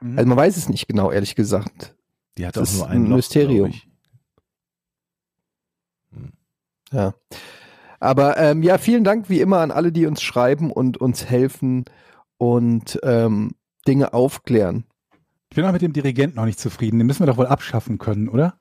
[0.00, 0.18] Mhm.
[0.18, 1.94] also man weiß es nicht genau, ehrlich gesagt.
[2.36, 3.70] Die hat Das auch nur ein Loch, Mysterium.
[3.70, 3.88] ich.
[6.92, 7.14] Ja.
[7.98, 11.84] Aber ähm, ja, vielen Dank wie immer an alle, die uns schreiben und uns helfen
[12.36, 13.52] und ähm,
[13.88, 14.84] Dinge aufklären.
[15.50, 16.98] Ich bin auch mit dem Dirigenten noch nicht zufrieden.
[16.98, 18.58] Den müssen wir doch wohl abschaffen können, oder?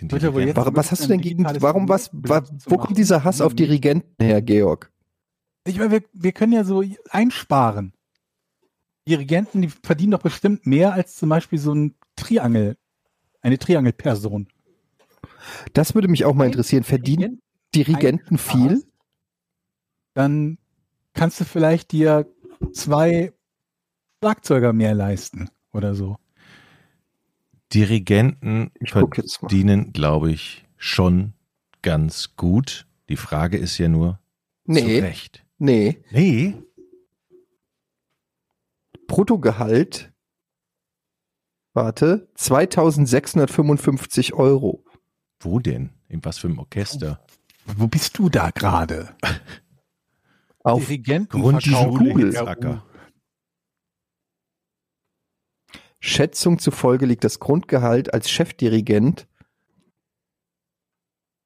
[0.00, 0.46] Den Dirigenten.
[0.48, 3.54] jetzt- Warum, was hast du denn gegen, warum, was, wa, wo kommt dieser Hass auf.
[3.54, 4.92] Dirigenten her, Georg?
[5.66, 7.92] Ich meine, wir, wir können ja so einsparen.
[9.08, 12.76] Dirigenten, die verdienen doch bestimmt mehr als zum Beispiel so ein Triangel,
[13.40, 14.48] eine Triangelperson.
[15.72, 16.82] Das würde mich auch mal interessieren.
[16.84, 17.40] Verdienen
[17.74, 18.84] Dirigenten viel?
[20.14, 20.58] Dann
[21.14, 22.26] kannst du vielleicht dir
[22.72, 23.32] zwei
[24.22, 26.16] Schlagzeuger mehr leisten oder so.
[27.72, 31.32] Dirigenten Ich verdienen, glaube ich, schon
[31.82, 32.86] ganz gut.
[33.08, 34.20] Die Frage ist ja nur,
[34.66, 35.44] zu Nee, Recht.
[35.58, 36.02] nee.
[36.10, 36.54] Nee,
[39.06, 40.12] Bruttogehalt,
[41.74, 44.84] warte, 2655 Euro.
[45.40, 45.90] wo denn?
[46.08, 47.24] In was für einem Orchester?
[47.64, 49.16] Wo bist du da gerade?
[50.64, 52.26] Auf Dirigenten Grundschule Google.
[52.26, 52.84] Hitzacker.
[56.06, 59.26] Schätzung zufolge liegt das Grundgehalt als Chefdirigent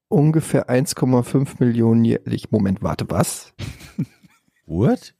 [0.07, 2.51] ungefähr 1,5 Millionen jährlich.
[2.51, 3.53] Moment, warte, was?
[4.65, 5.15] What?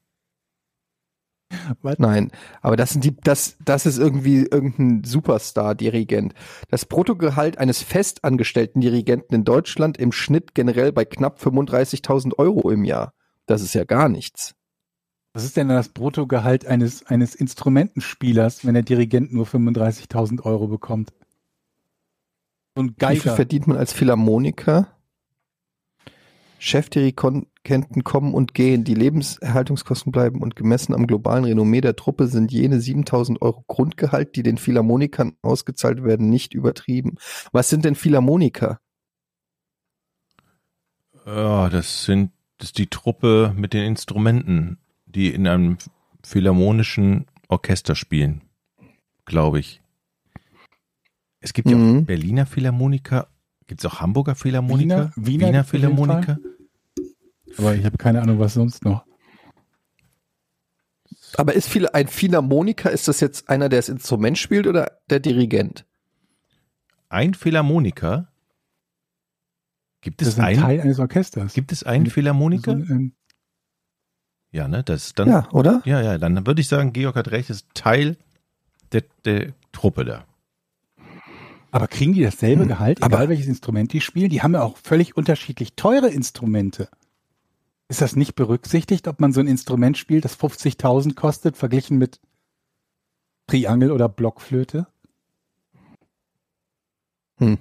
[1.97, 6.33] Nein, aber das sind die, das, das ist irgendwie irgendein Superstar-Dirigent.
[6.69, 12.85] Das Bruttogehalt eines festangestellten Dirigenten in Deutschland im Schnitt generell bei knapp 35.000 Euro im
[12.85, 13.13] Jahr.
[13.47, 14.55] Das ist ja gar nichts.
[15.33, 21.13] Was ist denn das Bruttogehalt eines, eines Instrumentenspielers, wenn der Dirigent nur 35.000 Euro bekommt?
[22.75, 23.35] So ein Wie viel Geiger.
[23.35, 24.87] verdient man als Philharmoniker?
[26.59, 28.83] Chefdirigenten kommen und gehen.
[28.83, 34.35] Die Lebenserhaltungskosten bleiben und gemessen am globalen Renommee der Truppe sind jene 7000 Euro Grundgehalt,
[34.35, 37.15] die den Philharmonikern ausgezahlt werden, nicht übertrieben.
[37.51, 38.79] Was sind denn Philharmoniker?
[41.25, 44.77] Ja, das sind das ist die Truppe mit den Instrumenten,
[45.15, 45.77] die in einem
[46.23, 48.41] philharmonischen Orchester spielen,
[49.25, 49.81] glaube ich.
[51.39, 51.99] Es gibt ja Mhm.
[51.99, 53.27] auch Berliner Philharmoniker,
[53.67, 56.37] gibt es auch Hamburger Philharmoniker, Wiener- Wiener jeden Philharmoniker.
[57.57, 59.05] Aber ich habe keine Ahnung, was sonst noch.
[61.37, 65.19] Aber ist viel, ein Philharmoniker, ist das jetzt einer, der das Instrument spielt oder der
[65.19, 65.85] Dirigent?
[67.09, 68.27] Ein Philharmoniker?
[70.01, 70.59] Gibt Das es ist ein einen?
[70.61, 71.53] Teil eines Orchesters.
[71.53, 72.71] Gibt es einen So Philharmoniker?
[72.71, 73.13] ein, ähm,
[74.51, 75.81] Ja, ne, das ist dann Ja, oder?
[75.85, 78.17] Ja, ja, dann würde ich sagen, Georg hat recht, ist Teil
[78.91, 80.25] der, der Truppe da.
[81.71, 84.29] aber kriegen die dasselbe Hm, Gehalt, egal aber- welches Instrument die spielen?
[84.29, 86.89] Die haben ja auch völlig unterschiedlich teure Instrumente.
[87.87, 92.19] Ist das nicht berücksichtigt, ob man so ein Instrument spielt, das 50.000 kostet, verglichen mit
[93.47, 94.87] Triangel oder Blockflöte?
[97.37, 97.57] Hm.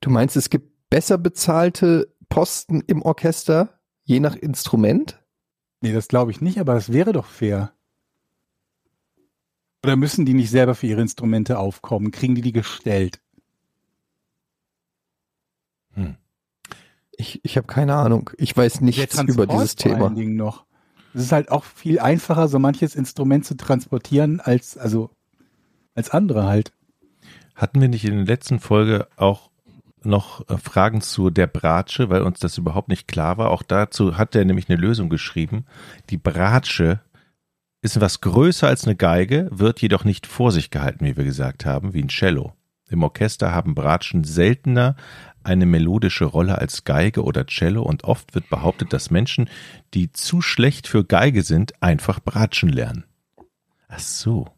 [0.00, 5.22] Du meinst, es gibt besser bezahlte Posten im Orchester, je nach Instrument?
[5.80, 7.72] Nee, das glaube ich nicht, aber das wäre doch fair.
[9.82, 12.10] Oder müssen die nicht selber für ihre Instrumente aufkommen?
[12.10, 13.20] Kriegen die die gestellt?
[15.94, 16.16] Hm.
[17.12, 18.30] Ich, ich habe keine Ahnung.
[18.36, 20.06] Ich weiß Der nichts über dieses vor Thema.
[20.06, 20.66] allen Dingen noch.
[21.14, 25.10] Es ist halt auch viel einfacher, so manches Instrument zu transportieren, als, also,
[25.94, 26.72] als andere halt.
[27.54, 29.49] Hatten wir nicht in der letzten Folge auch
[30.02, 33.50] noch äh, Fragen zu der Bratsche, weil uns das überhaupt nicht klar war?
[33.50, 35.66] Auch dazu hat er nämlich eine Lösung geschrieben.
[36.10, 37.00] Die Bratsche
[37.82, 41.64] ist was größer als eine Geige, wird jedoch nicht vor sich gehalten, wie wir gesagt
[41.64, 42.54] haben, wie ein Cello.
[42.88, 44.96] Im Orchester haben Bratschen seltener
[45.42, 49.48] eine melodische Rolle als Geige oder Cello und oft wird behauptet, dass Menschen,
[49.94, 53.04] die zu schlecht für Geige sind, einfach Bratschen lernen.
[53.88, 54.48] Ach so.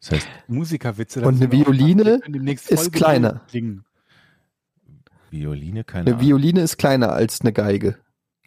[0.00, 1.22] Das heißt, Musikerwitze.
[1.22, 1.50] Und eine.
[1.50, 2.20] Violine
[2.68, 3.42] ist kleiner.
[3.48, 3.84] klingen.
[5.36, 6.26] Violine, keine Eine Ahnung.
[6.26, 7.96] Violine ist kleiner als eine Geige.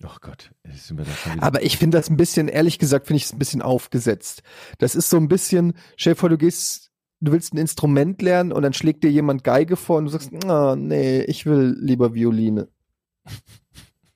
[0.04, 1.43] Oh Gott, sind wir da schon wieder.
[1.43, 4.43] Aber ich finde das ein bisschen, ehrlich gesagt, finde ich es ein bisschen aufgesetzt.
[4.78, 8.52] Das ist so ein bisschen, stell dir vor, du gehst, du willst ein Instrument lernen
[8.54, 12.13] und dann schlägt dir jemand Geige vor und du sagst, ah, nee, ich will lieber
[12.13, 12.69] Violine.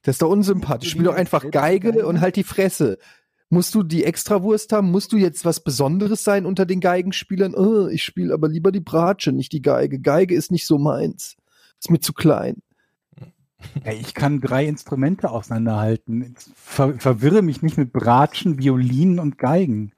[0.06, 0.90] Das ist doch unsympathisch.
[0.92, 2.98] Spiel doch einfach Geige und halt die Fresse.
[3.50, 4.92] Musst du die Extrawurst haben?
[4.92, 7.56] Musst du jetzt was Besonderes sein unter den Geigenspielern?
[7.56, 10.02] Oh, ich spiele aber lieber die Bratsche, nicht die Geige.
[10.02, 11.38] Geige ist nicht so meins.
[11.80, 12.62] Ist mir zu klein.
[13.84, 16.22] Ey, ich kann drei Instrumente auseinanderhalten.
[16.22, 19.94] Ich ver verwirre mich nicht mit Bratschen, Violinen und Geigen.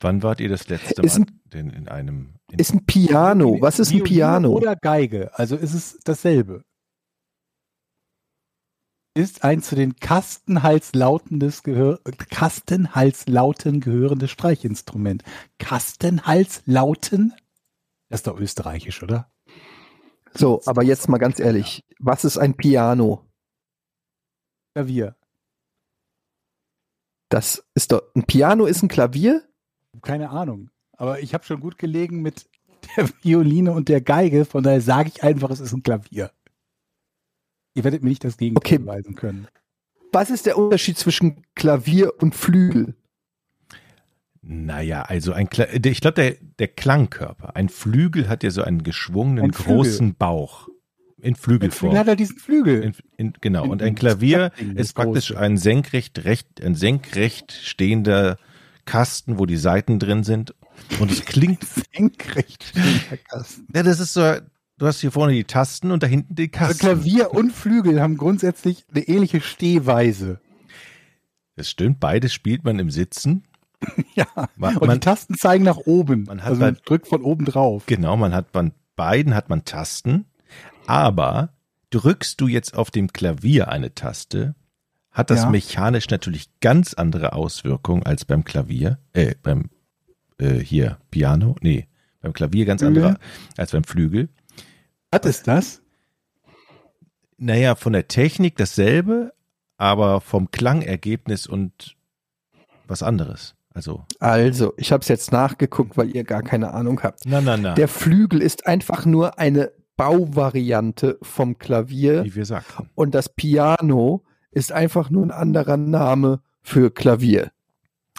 [0.00, 3.60] Wann wart ihr das letzte Ist Mal denn in einem in Ist ein Piano.
[3.60, 4.48] Was ist ein Violine Piano?
[4.50, 5.36] Oder Geige.
[5.36, 6.62] Also ist es dasselbe.
[9.14, 15.24] Ist ein zu den Kastenhalslautendes gehör Kastenhalslauten gehörendes Streichinstrument.
[15.58, 17.34] Kastenhalslauten?
[18.08, 19.28] Das ist doch österreichisch, oder?
[20.34, 21.84] So, aber jetzt mal ganz ehrlich.
[21.98, 23.24] Was ist ein Piano?
[24.74, 25.16] Klavier.
[27.30, 29.42] Das ist doch, ein Piano ist ein Klavier?
[30.02, 30.70] Keine Ahnung.
[30.92, 32.48] Aber ich habe schon gut gelegen mit
[32.96, 36.30] der Violine und der Geige, von daher sage ich einfach, es ist ein Klavier.
[37.74, 38.78] Ihr werdet mir nicht das Gegenteil Okay.
[38.78, 39.48] beweisen können.
[40.12, 42.94] Was ist der Unterschied zwischen Klavier und Flügel?
[44.50, 45.46] Naja, also ein
[45.84, 47.54] ich glaube, der, der Klangkörper.
[47.54, 50.68] Ein Flügel hat ja so einen geschwungenen, Ein großen Bauch.
[51.20, 51.90] In Flügelform.
[51.90, 52.82] Flügel hat halt diesen Flügel.
[52.82, 53.64] In, in, genau.
[53.64, 55.38] Und In- ein Klavier ist praktisch große.
[55.40, 58.38] ein senkrecht, recht, ein senkrecht stehender
[58.86, 60.54] Kasten, wo die Saiten drin sind.
[60.98, 61.62] Und es klingt,
[61.94, 63.66] Senkrecht stehender Kasten.
[63.74, 64.22] ja, das ist so,
[64.78, 66.78] du hast hier vorne die Tasten und da hinten die Also Kasten.
[66.78, 70.40] Klavier und Flügel haben grundsätzlich eine ähnliche Stehweise.
[71.56, 73.42] Das stimmt, beides spielt man im Sitzen.
[74.14, 74.26] Ja.
[74.56, 76.24] Man, Und die man, Tasten zeigen nach oben.
[76.24, 77.84] man hat also bei- man drückt von oben drauf.
[77.86, 80.26] genau, man hat bei beiden hat man Tasten,
[80.86, 81.54] aber
[81.90, 84.54] drückst du jetzt auf dem Klavier eine Taste,
[85.12, 85.50] hat das Ja.
[85.50, 89.70] mechanisch natürlich ganz andere Auswirkungen als beim Klavier, äh, beim
[90.38, 91.86] äh, hier Piano, nee,
[92.20, 93.04] beim Klavier ganz Flügel?
[93.04, 93.20] andere
[93.56, 94.28] als beim Flügel.
[95.10, 95.80] Was ist das?
[97.36, 99.32] Naja, von der Technik dasselbe,
[99.76, 101.96] aber vom Klangergebnis und
[102.88, 103.54] was anderes.
[103.78, 107.20] Also, Also, ich habe es jetzt nachgeguckt, weil ihr gar keine Ahnung habt.
[107.26, 112.90] na, na, na, Der Flügel ist einfach nur eine Bauvariante vom Klavier wie wir sagten.
[112.96, 117.50] und das Piano ist einfach nur ein anderer Name für Klavier.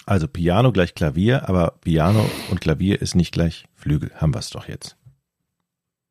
[0.05, 4.11] Also Piano gleich Klavier, aber Piano und Klavier ist nicht gleich Flügel.
[4.15, 4.97] Haben wir es doch jetzt.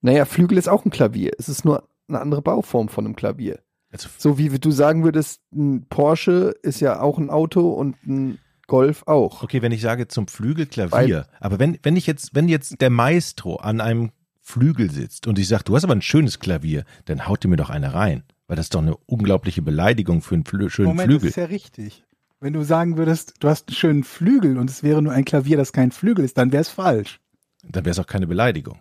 [0.03, 1.33] Naja, Flügel ist auch ein Klavier.
[1.39, 3.59] Es ist nur eine andere Bauform von einem Klavier.
[3.91, 8.39] Also, So wie du sagen würdest, ein Porsche ist ja auch ein Auto und ein
[8.69, 9.43] Golf auch.
[9.43, 12.91] okay, wenn ich sage zum Flügel Klavier, aber wenn, wenn ich jetzt, wenn jetzt der
[12.91, 17.27] Maestro an einem Flügel sitzt und ich sage, du hast aber ein schönes Klavier, dann
[17.27, 18.23] haut dir mir doch eine rein.
[18.47, 21.29] Weil das ist doch eine unglaubliche Beleidigung für einen Flü schönen Moment, Flügel.
[21.29, 22.05] das ist ja richtig.
[22.41, 25.57] Wenn du sagen würdest, du hast einen schönen Flügel und es wäre nur ein Klavier,
[25.57, 27.21] das kein Flügel ist, dann wäre es falsch.
[27.69, 28.79] Dann wäre es auch keine Beleidigung.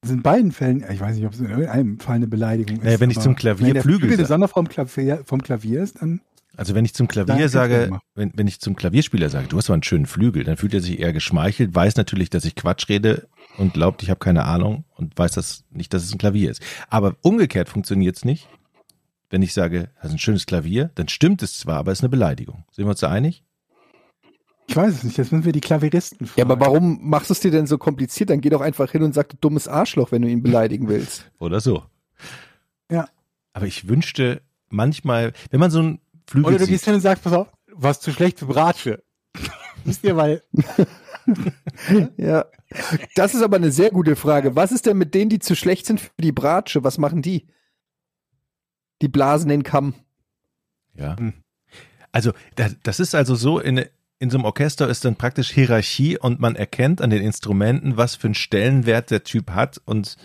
[0.00, 2.84] Das in beiden Fällen, ich weiß nicht, ob es in irgendeinem Fall eine Beleidigung ist.
[2.84, 6.02] Naja, wenn ich zum Klavier wenn der Flügel Flügel eine Sonderform Klavier, vom Klavier ist,
[6.02, 6.20] dann
[6.56, 8.00] Also wenn ich zum Danke, Klavier sage, Firma.
[8.14, 10.80] wenn, wenn ich zum Klavierspieler sage, du hast aber einen schönen Flügel, dann fühlt er
[10.80, 14.84] sich eher geschmeichelt, weiß natürlich, dass ich Quatsch rede und glaubt, ich habe keine Ahnung
[14.94, 16.62] und weiß das nicht, dass es ein Klavier ist.
[16.90, 18.48] Aber umgekehrt funktioniert es nicht.
[19.30, 22.04] Wenn ich sage, das ist ein schönes Klavier, dann stimmt es zwar, aber es ist
[22.04, 22.64] eine Beleidigung.
[22.70, 23.44] Sind wir uns da einig?
[24.72, 26.38] ich weiß es nicht, jetzt müssen wir die Klaveristen fragen.
[26.38, 28.30] Ja, aber warum machst du es dir denn so kompliziert?
[28.30, 31.30] Dann geh doch einfach hin und sag, du dummes Arschloch, wenn du ihn beleidigen willst.
[31.38, 31.84] Oder so.
[32.90, 33.08] Ja.
[33.52, 37.00] Aber ich wünschte manchmal, wenn man so einen Flügel Oder du sieht, gehst hin und
[37.00, 39.02] sagst, pass auf, was zu schlecht für Bratsche.
[39.84, 40.42] Wisst ihr, weil
[42.16, 42.46] Ja.
[43.14, 44.56] Das ist aber eine sehr gute Frage.
[44.56, 46.84] Was ist denn mit denen, die zu schlecht sind für die Bratsche?
[46.84, 47.48] Was machen die?
[49.02, 49.94] Die blasen den Kamm.
[50.94, 51.16] Ja.
[51.18, 51.34] Hm.
[52.12, 53.84] Also da- das ist also so, in,
[54.18, 58.16] in so einem Orchester ist dann praktisch Hierarchie und man erkennt an den Instrumenten, was
[58.16, 60.16] für einen Stellenwert der Typ hat und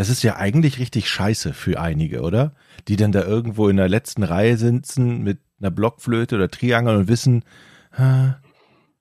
[0.00, 2.54] das ist ja eigentlich richtig scheiße für einige, oder?
[2.88, 7.08] Die dann da irgendwo in der letzten Reihe sitzen mit einer Blockflöte oder Triangel und
[7.08, 7.44] wissen,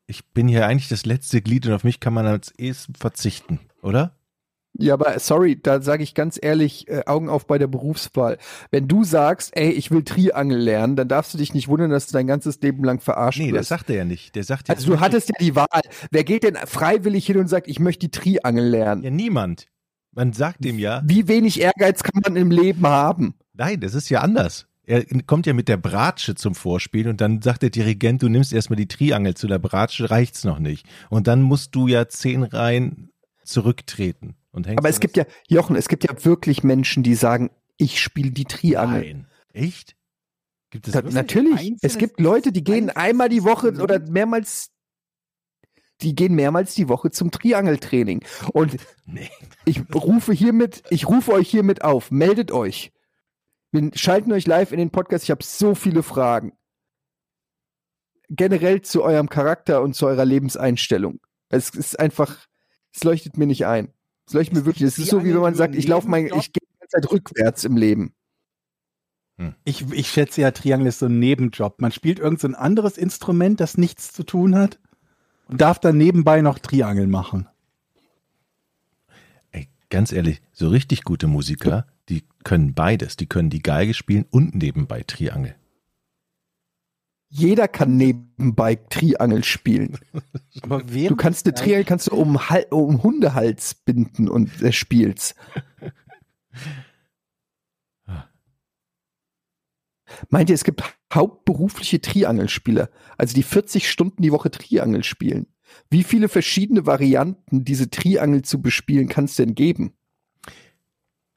[0.07, 3.59] ich bin hier eigentlich das letzte Glied und auf mich kann man als ehesten verzichten,
[3.81, 4.15] oder?
[4.73, 8.38] Ja, aber sorry, da sage ich ganz ehrlich, äh, Augen auf bei der Berufswahl.
[8.69, 12.07] Wenn du sagst, ey, ich will Triangel lernen, dann darfst du dich nicht wundern, dass
[12.07, 13.69] du dein ganzes Leben lang verarscht Nee, das wirst.
[13.69, 14.35] sagt er ja nicht.
[14.35, 15.81] Der sagt jetzt Also du hattest ja die Wahl.
[16.12, 19.03] Wer geht denn freiwillig hin und sagt, ich möchte die Triangel lernen?
[19.03, 19.67] ja niemand.
[20.12, 23.36] Man sagt ihm ja, Wie wenig Ehrgeiz kann man im Leben haben?
[23.54, 24.65] Nein, das ist ja anders.
[24.84, 28.52] Er kommt ja mit der Bratsche zum Vorspiel und dann sagt der Dirigent, du nimmst
[28.54, 30.88] erstmal die Triangel zu der Bratsche, reicht's noch nicht.
[31.12, 33.12] Und dann musst du ja zehn Reihen
[33.43, 34.36] zurücktreten.
[34.52, 38.00] Und hängst Aber es gibt ja, Jochen, es gibt ja wirklich Menschen, die sagen, ich
[38.02, 39.02] spiele die das- Triangel.
[39.02, 39.28] Nein.
[39.54, 39.95] Echt?
[40.72, 41.13] Gibt es Da, wirklich?
[41.15, 41.74] natürlich.
[41.82, 44.72] Es gibt Leute, die gehen einmal die Woche oder mehrmals,
[46.01, 48.23] die gehen mehrmals die Woche zum Triangeltraining.
[48.53, 49.29] Und Nee.
[49.65, 52.91] ich rufe hiermit, ich rufe euch hiermit auf, meldet euch.
[53.71, 55.25] Wir schalten euch live in den Podcast.
[55.25, 56.53] Ich habe so viele Fragen.
[58.29, 61.19] Generell zu eurem Charakter und zu eurer Lebenseinstellung.
[61.49, 62.47] Es ist einfach,
[62.93, 63.93] es leuchtet mir nicht ein.
[64.27, 64.88] Es leuchtet mir wirklich.
[64.88, 67.12] Es ist so, wie wenn man sagt, ich laufe mein, ich gehe die ganze Zeit
[67.12, 68.13] rückwärts im Leben.
[69.63, 71.79] Ich, ich schätze ja, Triangel ist so ein Nebenjob.
[71.79, 74.79] Man spielt irgend so ein anderes Instrument, das nichts zu tun hat
[75.49, 77.47] und darf dann nebenbei noch Triangel machen.
[79.51, 83.17] Ey, ganz ehrlich, so richtig gute Musiker, die können beides.
[83.17, 85.55] Die können die Geige spielen und nebenbei Triangel.
[87.31, 89.97] Jeder kann nebenbei Triangel spielen.
[90.62, 95.35] Aber Du kannst eine Triangel kannst du um, um Hundehals binden und äh, spielst.
[100.30, 105.48] Meint ihr, es gibt hauptberufliche Triangelspieler, also die 40 Stunden die Woche Triangel spielen?
[105.89, 109.93] Wie viele verschiedene Varianten, diese Triangel zu bespielen, kann es denn geben?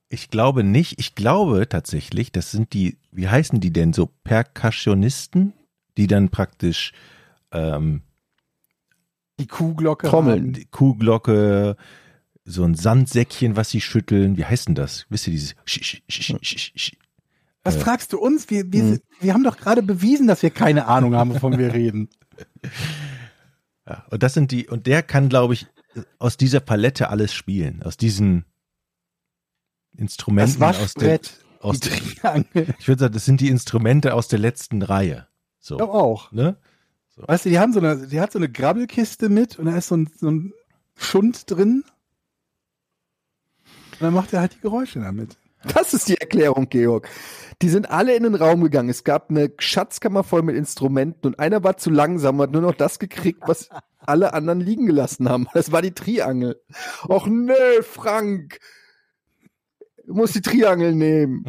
[0.08, 0.98] Ich glaube nicht.
[0.98, 4.10] Ich glaube tatsächlich, das sind die, wie heißen die denn so?
[4.24, 5.54] Percussionisten,
[5.96, 6.92] die dann praktisch
[7.50, 8.02] ähm,
[9.40, 10.38] die Kuhglocke Trommeln.
[10.38, 10.52] haben.
[10.52, 11.76] die Kuhglocke,
[12.44, 14.36] so ein Sandsäckchen, was sie schütteln.
[14.36, 15.06] Wie heißt denn das?
[15.08, 15.54] Wisst ihr dieses?
[15.64, 16.92] Sch, sch, sch, sch, sch.
[17.64, 18.50] Was fragst du uns?
[18.50, 19.00] Wir, wir, Hm.
[19.20, 22.08] wir haben doch gerade bewiesen, dass wir keine Ahnung haben, wovon wir reden.
[23.84, 25.66] Ja, und das sind die, und der kann, glaube ich,
[26.20, 27.82] aus dieser Palette alles spielen.
[27.82, 28.44] Aus diesen
[29.92, 31.18] Das Instrumenten aus der,
[31.58, 31.92] aus der,
[32.78, 35.26] ich würde sagen, das sind die Instrumente aus der letzten Reihe.
[35.58, 36.30] So, Doch auch.
[36.30, 36.56] ne?
[37.16, 39.88] Weißt du, die haben so eine, die hat so eine Grabbelkiste mit und da ist
[39.88, 40.52] so ein, so ein
[40.96, 41.82] Schund drin.
[43.94, 45.36] Und dann macht er halt die Geräusche damit.
[45.74, 47.08] Das ist die Erklärung, Georg.
[47.60, 48.88] Die sind alle in den Raum gegangen.
[48.88, 52.62] Es gab eine Schatzkammer voll mit Instrumenten und einer war zu langsam und hat nur
[52.62, 53.68] noch das gekriegt, was
[54.00, 55.46] alle anderen liegen gelassen haben.
[55.54, 56.60] Das war die Triangel.
[57.08, 58.58] Och nee, Frank.
[60.04, 61.44] Du musst die Triangel nehmen.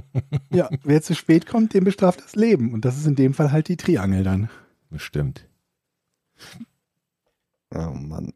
[0.52, 2.74] Ja, wer zu spät kommt, dem bestraft das Leben.
[2.74, 4.50] Und das ist in dem Fall halt die Triangel dann.
[4.92, 5.48] Bestimmt.
[7.74, 8.34] Oh Mann.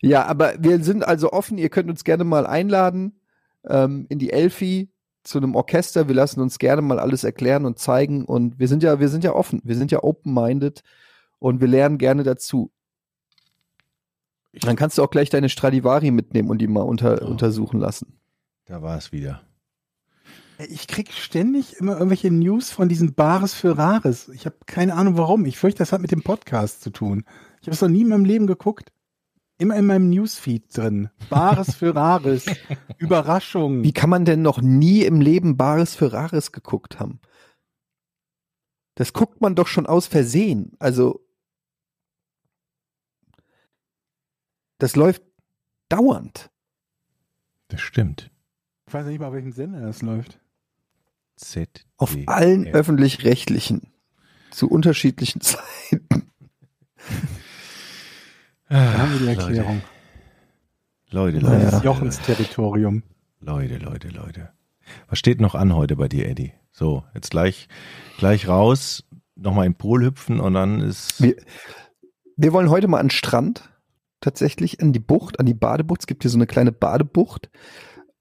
[0.00, 1.58] Ja, aber wir sind also offen.
[1.58, 3.18] Ihr könnt uns gerne mal einladen
[3.68, 4.92] ähm, in die Elfi
[5.26, 6.08] zu einem Orchester.
[6.08, 8.24] Wir lassen uns gerne mal alles erklären und zeigen.
[8.24, 9.60] Und wir sind ja, wir sind ja offen.
[9.64, 10.82] Wir sind ja open-minded
[11.38, 12.70] und wir lernen gerne dazu.
[14.60, 17.26] Dann kannst du auch gleich deine Stradivari mitnehmen und die mal unter, Oh.
[17.26, 18.18] untersuchen lassen.
[18.64, 19.42] Da war es wieder.
[20.70, 24.30] Ich krieg ständig immer irgendwelche News von diesen Bares für Rares.
[24.30, 25.44] Ich habe keine Ahnung warum.
[25.44, 27.24] Ich fürchte, das hat mit dem Podcast zu tun.
[27.60, 28.90] Ich habe es noch nie in meinem Leben geguckt.
[29.58, 31.08] Immer in meinem Newsfeed drin.
[31.30, 32.44] Bares für Rares.
[32.98, 33.82] Überraschung.
[33.82, 37.20] Wie kann man denn noch nie im Leben Bares für Rares geguckt haben?
[38.96, 40.72] Das guckt man doch schon aus Versehen.
[40.78, 41.26] Also,
[44.78, 45.22] das läuft
[45.88, 46.50] dauernd.
[47.68, 48.30] Das stimmt.
[48.86, 50.38] Ich weiß nicht mal, auf welchem Sender das läuft.
[51.36, 51.86] Z.
[51.96, 53.92] Auf allen öffentlich-rechtlichen.
[54.50, 56.30] Zu unterschiedlichen Zeiten.
[58.68, 59.82] Da haben wir die Erklärung.
[61.10, 63.02] Leute, Leute, ist Jochens Territorium.
[63.40, 64.50] Leute, Leute, Leute.
[65.08, 66.52] Was steht noch an heute bei dir, Eddie?
[66.72, 67.68] So, jetzt gleich,
[68.18, 69.04] gleich raus,
[69.36, 71.22] nochmal im Pool hüpfen und dann ist.
[71.22, 71.36] Wir,
[72.36, 73.70] wir wollen heute mal an den Strand,
[74.20, 76.02] tatsächlich, an die Bucht, an die Badebucht.
[76.02, 77.50] Es gibt hier so eine kleine Badebucht.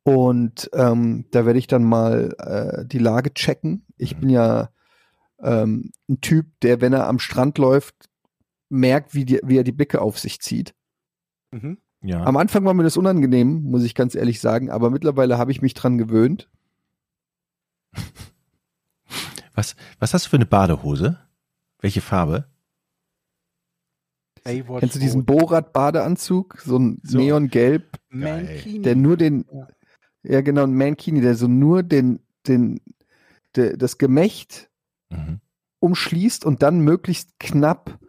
[0.03, 3.85] Und ähm, da werde ich dann mal äh, die Lage checken.
[3.97, 4.19] Ich Mhm.
[4.21, 4.69] bin ja
[5.41, 7.95] ähm, ein Typ, der, wenn er am Strand läuft,
[8.69, 10.73] merkt, wie, die, wie er die Blicke auf sich zieht.
[11.51, 11.77] Mhm.
[12.01, 12.23] ja.
[12.23, 15.61] Am Anfang war mir das unangenehm, muss ich ganz ehrlich sagen, aber mittlerweile habe ich
[15.61, 16.49] mich dran gewöhnt.
[19.53, 21.19] Was, was hast du für eine Badehose?
[21.79, 22.49] Welche Farbe?
[24.43, 25.25] Baywatch Kennst du diesen.
[25.25, 26.61] Borat-Badeanzug?
[26.65, 27.17] So ein So.
[27.17, 28.81] Neongelb, Mankini.
[28.81, 29.45] der nur den,
[30.23, 30.41] Ja.
[30.41, 32.81] genau, ein Mankini, der so nur den, den,
[33.55, 34.69] der, das Gemächt
[35.11, 35.39] Mhm.
[35.79, 37.99] umschließt und dann möglichst knapp.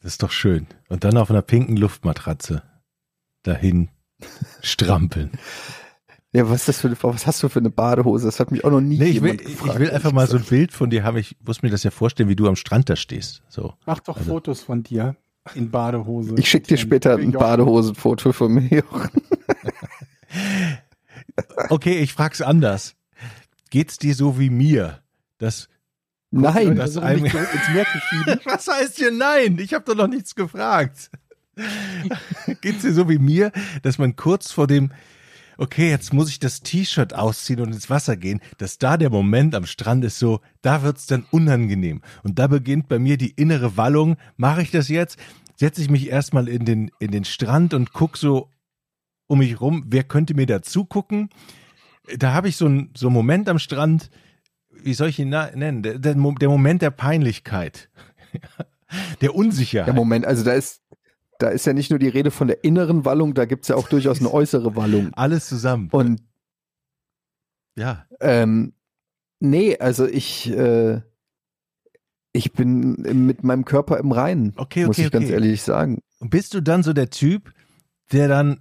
[0.00, 0.66] Das ist doch schön.
[0.88, 2.62] Und dann auf einer pinken Luftmatratze
[3.42, 3.88] dahin
[4.62, 5.32] strampeln.
[6.32, 8.26] Ja, was ist das für eine, was hast du für eine Badehose?
[8.26, 9.72] Das hat mich auch noch nie Nee, ich will, jemand gefragt.
[9.74, 11.16] ich will einfach mal so ein Bild von dir haben.
[11.16, 13.42] Ich muss mir das ja vorstellen, wie du am Strand da stehst.
[13.48, 13.74] So.
[13.86, 15.16] Mach doch Also- Fotos von dir
[15.54, 16.34] in Badehose.
[16.38, 17.32] Ich schicke dir später ein.
[17.32, 18.84] Badehosenfoto von mir.
[21.68, 22.94] Okay, ich frag's anders.
[23.70, 25.02] Geht's dir so wie mir?
[25.38, 25.68] Das,
[26.30, 28.40] Nein, das dich zurück ins Meer zu schieben.
[28.44, 29.58] was heißt hier nein?
[29.58, 31.10] Ich habe doch noch nichts gefragt.
[32.60, 33.52] Geht's dir so wie mir,
[33.82, 34.92] dass man kurz vor dem,
[35.56, 39.54] okay, jetzt muss ich das T-Shirt ausziehen und ins Wasser gehen, dass da der Moment
[39.54, 42.02] am Strand ist so, da wird's dann unangenehm.
[42.22, 45.18] Und da beginnt bei mir die innere Wallung, mache ich das jetzt?
[45.56, 48.50] Setze ich mich erstmal in den, in den Strand und guck so
[49.26, 51.30] um mich rum, wer könnte mir da zugucken?
[52.18, 54.10] Da habe ich so einen so einen Moment am Strand,
[54.82, 55.82] wie soll ich ihn nennen?
[55.82, 57.88] Der, der, der Moment der Peinlichkeit.
[59.20, 59.88] Der Unsicherheit.
[59.88, 60.80] Ja, Moment, also da ist,
[61.40, 63.88] da ist ja nicht nur die Rede von der inneren Wallung, da gibt's ja auch
[63.88, 65.12] durchaus eine äußere Wallung.
[65.16, 65.88] Alles zusammen.
[65.90, 66.22] Und
[67.76, 68.06] Ja.
[68.20, 68.74] ähm,
[69.40, 71.00] nee, also ich, äh,
[72.32, 72.92] ich bin
[73.26, 75.34] mit meinem Körper im Reinen, Okay, muss okay, ich ganz okay.
[75.34, 76.00] ehrlich sagen.
[76.20, 77.52] Und bist du dann so der Typ,
[78.12, 78.60] der dann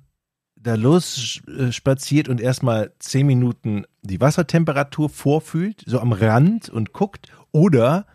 [0.55, 6.93] da los äh, spaziert und erstmal zehn Minuten die Wassertemperatur vorfühlt, so am Rand und
[6.93, 8.05] guckt, oder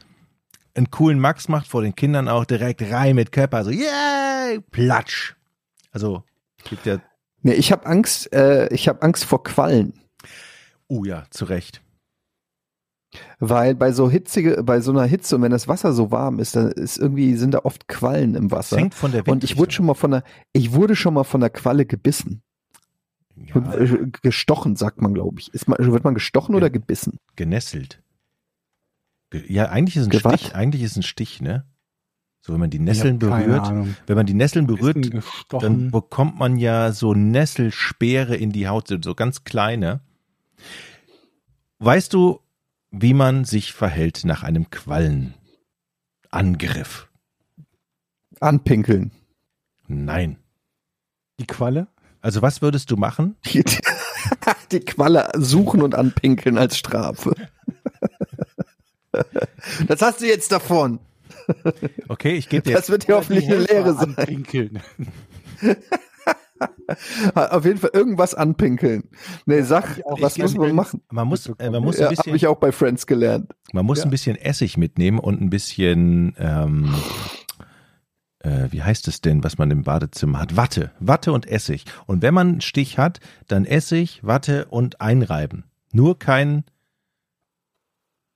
[0.74, 5.34] einen coolen Max macht vor den Kindern auch direkt rein mit Körper, so yay, platsch.
[5.92, 6.22] Also
[6.64, 6.98] gibt ja,
[7.42, 9.94] Nee, ich habe Angst, äh, ich habe Angst vor Quallen.
[10.88, 11.82] oh ja, zu Recht.
[13.38, 16.54] Weil bei so hitzige, bei so einer Hitze und wenn das Wasser so warm ist,
[16.54, 18.76] dann ist irgendwie, sind da oft Quallen im Das Wasser.
[18.76, 20.22] hängt von der Und ich wurde schon mal von einer,
[20.52, 22.42] ich wurde schon mal von einer Qualle gebissen.
[23.46, 25.52] Ja, Äh, Gestochen, sagt man, glaube ich.
[25.54, 26.58] Ist man, wird man gestochen Ja.
[26.58, 27.18] oder gebissen?
[27.36, 28.02] genesselt.
[29.30, 30.40] Ge- Ja, eigentlich ist ein Gewat?
[30.40, 31.64] Stich, eigentlich ist ein Stich, ne?
[32.42, 33.94] So, wenn man die Nesseln berührt, Ahnung.
[34.06, 35.10] wenn man die Nesseln berührt,
[35.50, 40.00] dann bekommt man ja so Nesselspeere in die Haut, so ganz kleine.
[41.78, 42.40] Weißt du,
[42.90, 47.08] wie man sich verhält nach einem Quallenangriff?
[48.40, 49.10] Anpinkeln.
[49.86, 50.38] Nein.
[51.38, 51.88] Die Qualle?
[52.20, 53.36] Also was würdest du machen?
[53.46, 53.64] Die,
[54.72, 57.34] die Qualle suchen und anpinkeln als Strafe.
[59.88, 61.00] Das hast du jetzt davon.
[62.08, 64.14] Okay, ich gebe dir Das wird ja hoffentlich eine Lehre sein.
[64.16, 64.80] Anpinkeln.
[67.34, 69.04] Auf jeden Fall irgendwas anpinkeln.
[69.46, 71.02] Nee, sag, auch was muss man machen?
[71.10, 73.52] man muss, äh, man muss ein Ja, habe bisschen, ich auch bei Friends gelernt.
[73.72, 74.04] man muss ja.
[74.04, 76.94] ein bisschen Essig mitnehmen und ein bisschen, ähm,
[78.40, 80.56] äh, wie heißt es denn, was man im Badezimmer hat?
[80.56, 81.84] Watte, Watte und Essig.
[82.06, 85.64] Und wenn man einen Stich hat, dann Essig, Watte und einreiben.
[85.92, 86.64] Nur kein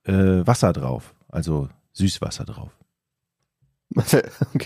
[0.05, 2.71] äh, Wasser drauf, also Süßwasser drauf.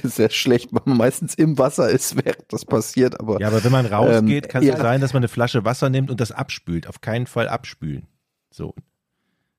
[0.02, 3.72] Sehr schlecht, weil man meistens im Wasser ist, während das passiert, aber Ja, aber wenn
[3.72, 4.76] man rausgeht, Ähm, kann es ja.
[4.76, 6.86] sein, dass man eine Flasche Wasser nimmt und das abspült.
[6.86, 8.06] Auf keinen Fall abspülen.
[8.50, 8.74] So,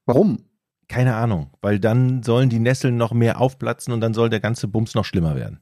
[0.06, 0.46] warum?
[0.90, 4.68] keine Ahnung, weil dann sollen die Nesseln noch mehr aufplatzen und dann soll der ganze
[4.68, 5.60] Bums noch schlimmer werden.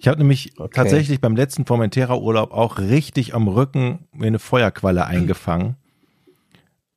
[0.00, 0.70] Ich habe nämlich Okay.
[0.74, 5.76] tatsächlich beim letzten Formentera-Urlaub auch richtig am Rücken mir eine Feuerqualle eingefangen.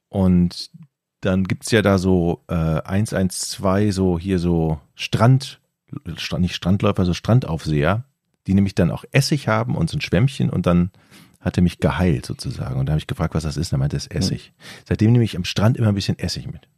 [0.07, 0.71] Und
[1.19, 5.59] dann gibt's ja da so äh, 112, so hier so Strand,
[6.15, 8.05] Strand, nicht Strandläufer, so Strandaufseher,
[8.47, 10.91] die nämlich dann auch Essig haben und so ein Schwämmchen und dann
[11.41, 12.79] hat er mich geheilt sozusagen.
[12.79, 13.73] Und da habe ich gefragt, was das ist.
[13.73, 14.53] Dann meinte er, es ist Essig.
[14.87, 16.69] Seitdem nehme ich am Strand immer ein bisschen Essig mit.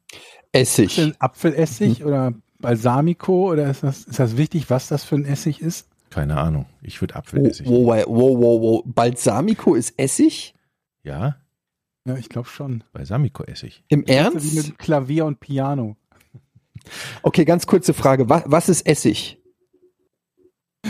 [0.53, 0.95] Ist Essig.
[0.95, 5.61] das Apfelessig oder Balsamico oder ist das, ist das wichtig, was das für ein Essig
[5.61, 5.87] ist?
[6.15, 6.65] Keine Ahnung.
[6.81, 7.67] Ich würde Apfelessig.
[7.67, 8.83] wow, wow, wow, wow, wow.
[8.85, 10.55] Balsamico ist Essig?
[11.03, 11.35] Ja,
[12.07, 12.85] Ja, ich glaube schon.
[12.93, 13.83] Balsamico-Essig.
[13.89, 14.53] Im wie Ernst?
[14.55, 15.97] mit Klavier und Piano.
[17.21, 18.29] Okay, ganz kurze Frage.
[18.29, 19.39] Was, was ist Essig?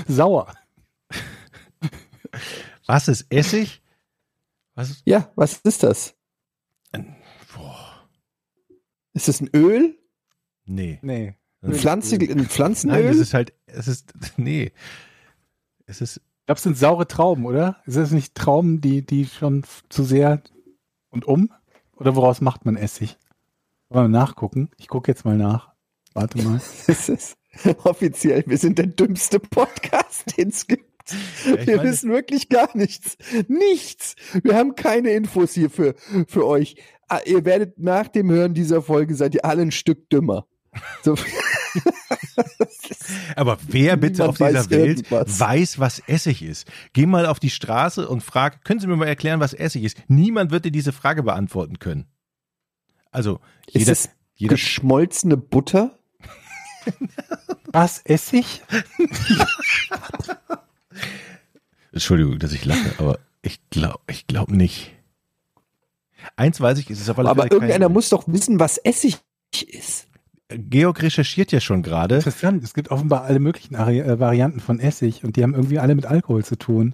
[0.07, 0.53] Sauer.
[2.85, 3.81] Was ist Essig?
[4.75, 6.15] Was ist, Ja, was ist das?
[7.55, 8.07] boah,
[9.13, 9.97] Ist das ein Öl?
[10.65, 10.99] nee.
[11.01, 11.35] Nee.
[11.61, 13.07] Ein, Pflanze, ein Nein, Pflanzenöl?
[13.07, 14.71] das ist halt, es ist, nee.
[15.85, 17.77] Es ist, Ich glaube, es sind saure Trauben, oder?
[17.85, 20.41] Ist das nicht Trauben, die, die schon zu sehr
[21.09, 21.51] und um?
[21.95, 23.17] Oder woraus macht man Essig?
[23.89, 24.69] Wollen wir nachgucken?
[24.77, 25.71] Ich gucke jetzt mal nach.
[26.13, 26.59] Warte mal.
[26.87, 27.37] Das ist
[27.83, 30.91] offiziell, wir sind der dümmste Podcast, den es gibt.
[31.45, 33.15] ich wir meine- wissen wirklich gar nichts.
[33.47, 34.15] Nichts.
[34.43, 35.95] Wir haben keine Infos hier für,
[36.27, 36.75] für euch.
[37.07, 40.47] Ah, Ihr werdet nach dem Hören dieser Folge seid ihr alle ein Stück dümmer.
[41.03, 41.15] So,
[43.35, 45.39] aber wer bitte Niemand auf dieser Welt irgendwas.
[45.39, 46.67] weiß, was Essig ist?
[46.93, 49.97] Geh mal auf die Straße und frag, können Sie mir mal erklären, was Essig ist?
[50.07, 52.05] Niemand wird dir diese Frage beantworten können.
[53.11, 55.97] Also, ist jeder, es jeder, geschmolzene Butter?
[57.71, 58.01] Was?
[58.05, 58.61] Essig?
[61.91, 64.93] Entschuldigung, dass ich lache, aber ich glaube, ich glaube nicht.
[66.35, 69.17] Eins weiß ich, es ist auf alle Aber kein- irgendeiner muss doch wissen, was Essig
[69.67, 70.07] ist.
[70.49, 72.15] Georg recherchiert ja schon gerade.
[72.15, 72.63] Interessant.
[72.63, 75.95] Es gibt offenbar alle möglichen Ari äh, Varianten von Essig und die haben irgendwie alle
[75.95, 76.93] mit Alkohol zu tun.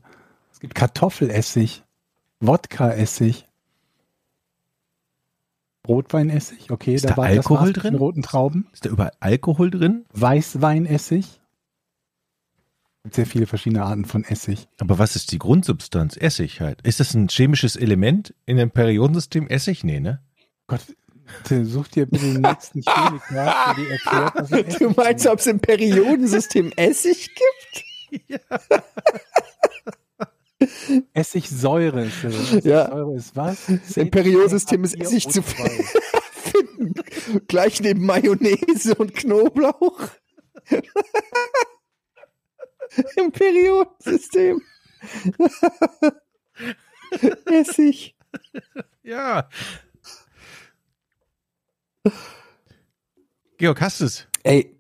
[0.52, 1.84] Es gibt Kartoffelessig,
[2.40, 3.46] Wodka-Essig,
[5.88, 7.96] Rotweinessig, okay, Ist da war Alkohol drin?
[7.96, 8.68] roten Trauben.
[8.72, 10.06] Ist da überall Alkohol drin?
[10.14, 11.42] Weißweinessig.
[13.04, 14.68] gibt sehr viele verschiedene Arten von Essig.
[14.80, 16.16] Aber was ist die Grundsubstanz?
[16.18, 16.82] Essig halt.
[16.84, 19.48] Ist das ein chemisches Element in dem Periodensystem?
[19.48, 19.84] Essig?
[19.84, 20.22] Nee, ne?
[20.68, 20.82] Gott,
[21.44, 25.40] Tim, such dir bitte den nächsten Chemiker, der dir erklärt, was ein Du meinst, ob
[25.40, 27.86] es im Periodensystem Essig gibt?
[28.28, 28.42] ist.
[31.14, 32.34] Essigsäure ist das.
[32.64, 32.86] Ja.
[32.86, 33.70] Essigsäure ist was?
[33.98, 36.94] Im Periodensystem ist Essig zu finden.
[37.48, 40.10] Gleich neben Mayonnaise und Knoblauch.
[43.16, 44.62] Im Periodensystem.
[47.46, 48.16] Essig.
[49.04, 49.50] Ja.
[53.58, 54.28] Georg, hast du es?
[54.44, 54.76] Ey,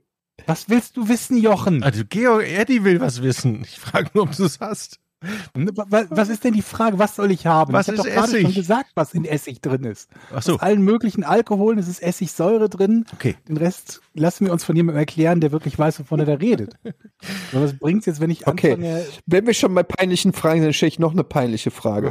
[0.47, 1.83] Was willst du wissen, Jochen?
[1.83, 3.61] Also Georg, Eddie will was wissen.
[3.63, 4.99] Ich frage nur, ob du es hast.
[5.53, 6.97] Was, was ist denn die Frage?
[6.97, 7.73] Was soll ich haben?
[7.73, 8.41] Was ich habe doch gerade Essig?
[8.41, 10.09] schon gesagt, was in Essig drin ist.
[10.33, 13.05] Ach so, Aus allen möglichen Alkoholen es ist Essigsäure drin.
[13.13, 13.35] okay.
[13.47, 16.73] Den Rest lassen wir uns von jemandem erklären, der wirklich weiß, wovon er da redet.
[17.51, 18.71] Aber was bringt's jetzt, wenn ich Okay.
[18.71, 19.05] anfange?
[19.27, 22.09] wenn wir schon bei peinlichen Fragen sind, dann stelle ich noch eine peinliche Frage.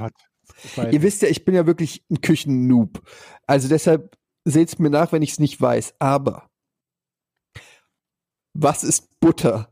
[0.76, 3.02] Gott, Ihr wisst ja, ich bin ja wirklich ein Küchennoob.
[3.48, 5.95] Also deshalb seht's mir nach, wenn ich es nicht weiß.
[5.99, 6.49] Aber
[8.55, 9.68] was ist Butter?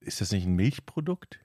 [0.00, 1.38] Ist das nicht ein Milchprodukt?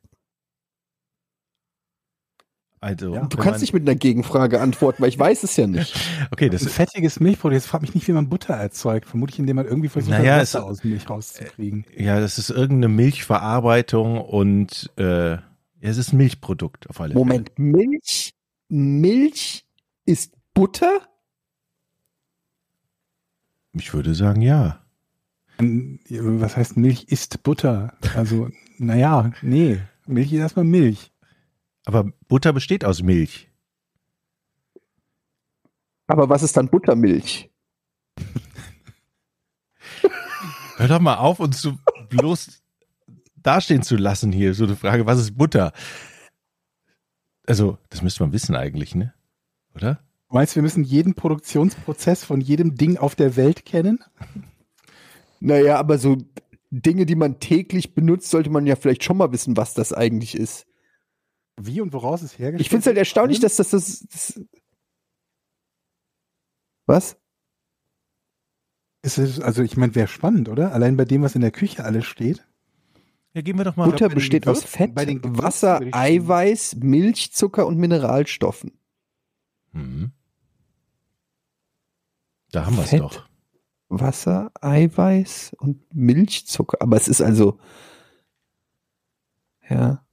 [2.80, 3.26] Also, Ja.
[3.26, 5.93] Du kannst man- nicht mit einer Gegenfrage antworten, weil ich weiß es ja nicht.
[6.32, 7.55] Okay, das ein fettiges Milchprodukt.
[7.55, 9.08] Jetzt frag mich nicht, wie man Butter erzeugt.
[9.08, 11.86] Vermutlich, indem man irgendwie versucht, Naja, Wasser es- aus Milch rauszukriegen.
[11.95, 15.41] ja, das ist irgendeine Milchverarbeitung und äh, ja,
[15.82, 18.34] es ist ein Milchprodukt auf alle Moment, Milch,
[18.70, 19.66] Milch
[20.08, 21.08] ist Butter?
[23.74, 24.84] Ich würde sagen, ja.
[25.60, 27.97] Ähm, Was heißt Milch ist Butter?
[28.16, 29.80] Also, naja, nee.
[30.08, 31.12] Milch ist erstmal Milch.
[31.86, 33.51] Aber Butter besteht aus Milch.
[36.08, 37.51] Aber was ist dann Buttermilch?
[40.78, 41.78] Hör doch mal auf, uns so
[42.10, 42.64] bloß
[43.36, 44.53] dastehen zu lassen hier.
[44.53, 45.74] So eine Frage, was ist Butter?
[47.45, 49.14] Also, das müsste man wissen eigentlich, ne?
[49.78, 49.99] Oder?
[50.30, 54.03] Du meinst, wir müssen jeden Produktionsprozess von jedem Ding auf der Welt kennen?
[55.39, 56.17] Naja, aber so
[56.69, 60.36] Dinge, die man täglich benutzt, sollte man ja vielleicht schon mal wissen, was das eigentlich
[60.36, 60.67] ist.
[61.59, 64.41] Wie und woraus es hergestellt Ich finde es halt erstaunlich, dass das, das, das
[66.86, 67.17] Was?
[69.01, 70.73] Es ist, also ich meine, wäre spannend, oder?
[70.73, 72.45] Allein bei dem, was in der Küche alles steht.
[73.34, 73.89] Ja, gehen wir doch mal.
[73.89, 78.71] Butter besteht aus Fett, bei den Gewürzen Wasser, Eiweiß, Milch, Zucker und Mineralstoffen.
[79.78, 80.11] Mhm.
[82.51, 83.28] Da haben wir es doch.
[83.89, 86.82] Wasser, Eiweiß und Milchzucker.
[86.82, 87.59] Aber es ist also.
[89.69, 90.05] Ja.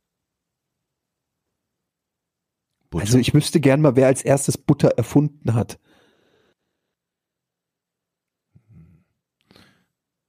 [2.91, 3.03] Butter.
[3.03, 5.81] Also ich wüsste gern mal, wer als erstes Butter erfunden hat.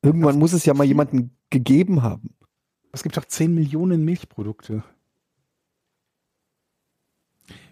[0.01, 2.35] Irgendwann muss es ja mal jemanden gegeben haben.
[2.91, 4.83] Es gibt doch 10 Millionen Milchprodukte.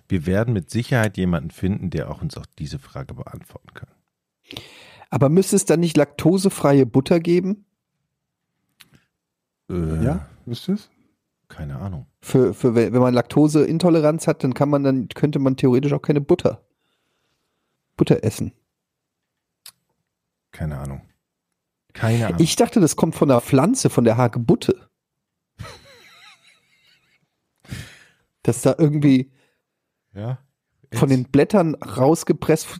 [0.07, 3.89] Wir werden mit Sicherheit jemanden finden, der auch uns auch diese Frage beantworten kann.
[5.09, 7.65] Aber müsste es dann nicht laktosefreie Butter geben?
[9.69, 10.89] Äh, Ja, ihr es?
[11.47, 12.07] Keine Ahnung.
[12.21, 16.01] Für, für wenn wenn man Laktoseintoleranz hat, dann kann man dann könnte man theoretisch auch
[16.01, 16.63] keine Butter
[17.95, 18.53] Butter essen.
[20.51, 21.01] Keine Ahnung.
[21.93, 22.39] Keine Ahnung.
[22.39, 24.89] Ich dachte, das kommt von der Pflanze, von der Hagebutte.
[28.43, 29.31] Dass da irgendwie
[30.13, 30.37] ja.
[30.93, 32.79] von den Blättern rausgepresst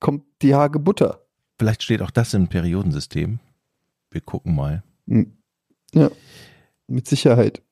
[0.00, 1.26] kommt die Hagebutter.
[1.58, 3.38] Vielleicht steht auch das im Periodensystem.
[4.10, 4.82] Wir gucken mal.
[5.08, 5.32] Hm.
[5.94, 6.10] Ja,
[6.86, 7.62] mit Sicherheit.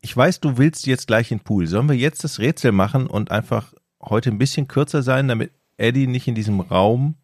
[0.00, 1.66] Ich weiß, du willst jetzt gleich in den Pool.
[1.66, 6.06] Sollen wir jetzt das Rätsel machen und einfach heute ein bisschen kürzer sein, damit Eddie
[6.06, 7.16] nicht in diesem Raum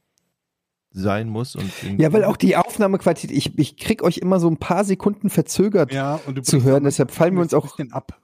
[0.90, 1.56] sein muss?
[1.56, 5.30] Und Ja, weil auch die Aufnahmequalität, ich, ich krieg euch immer so ein paar Sekunden
[5.30, 8.19] verzögert Ja, zu hören, deshalb fallen wir uns ein auch bisschen ab.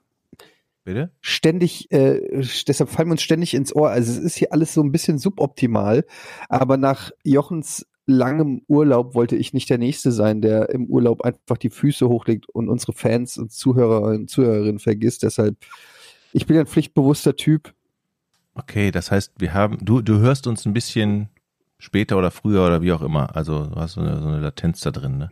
[0.87, 1.11] Bitte?
[1.19, 2.21] ständig, äh,
[2.65, 3.89] deshalb fallen wir uns ständig ins Ohr.
[3.89, 6.05] Also es ist hier alles so ein bisschen suboptimal,
[6.47, 11.57] aber nach Jochens langem Urlaub wollte ich nicht der Nächste sein, der im Urlaub einfach
[11.57, 15.23] die Füße hochlegt und unsere Fans und Zuhörer und Zuhörerinnen vergisst.
[15.23, 15.57] Deshalb,
[16.31, 17.73] ich bin ein pflichtbewusster Typ.
[18.53, 21.27] Okay, das heißt, wir haben, du, du hörst uns ein bisschen
[21.79, 23.35] später oder früher oder wie auch immer.
[23.35, 25.31] Also du hast so eine, so eine Latenz da drin, ne?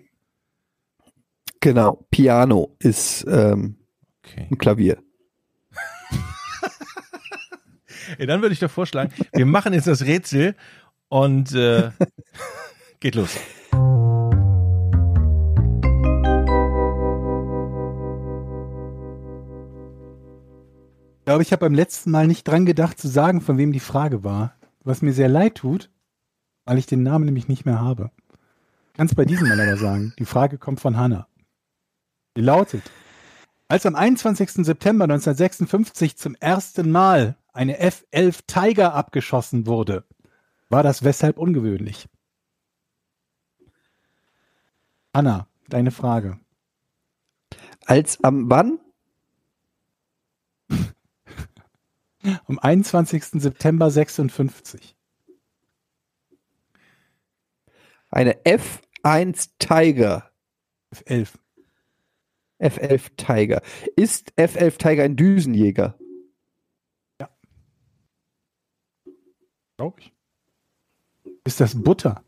[1.62, 3.78] Genau, Piano ist ähm,
[4.26, 4.48] Okay.
[4.52, 4.98] ein Klavier.
[8.18, 10.56] Ey, dann würde ich doch vorschlagen, wir machen jetzt das Rätsel
[11.08, 11.92] und äh,
[13.00, 13.36] geht los.
[21.20, 23.80] Ich glaube, ich habe beim letzten Mal nicht dran gedacht zu sagen, von wem die
[23.80, 24.56] Frage war.
[24.84, 25.90] Was mir sehr leid tut,
[26.66, 28.12] weil ich den Namen nämlich nicht mehr habe.
[28.94, 30.14] Kannst bei diesem mal aber sagen.
[30.20, 31.28] Die Frage kommt von Hanna.
[32.38, 32.84] Die lautet,
[33.68, 34.66] als am 21.
[34.66, 40.06] September 1956 zum ersten Mal eine F-11 Tiger abgeschossen wurde,
[40.70, 42.08] war das weshalb ungewöhnlich?
[45.14, 46.40] Hanna, deine Frage.
[47.86, 48.80] Als am wann?
[52.48, 53.42] Am 21.
[53.42, 54.96] September 56.
[58.10, 60.32] Eine F1 Tiger.
[60.92, 61.45] F11.
[62.60, 63.62] F11 Tiger.
[63.96, 65.98] Ist F11 Tiger ein Düsenjäger?
[69.78, 70.14] Glaube ich.
[71.44, 72.24] Ist das Butter?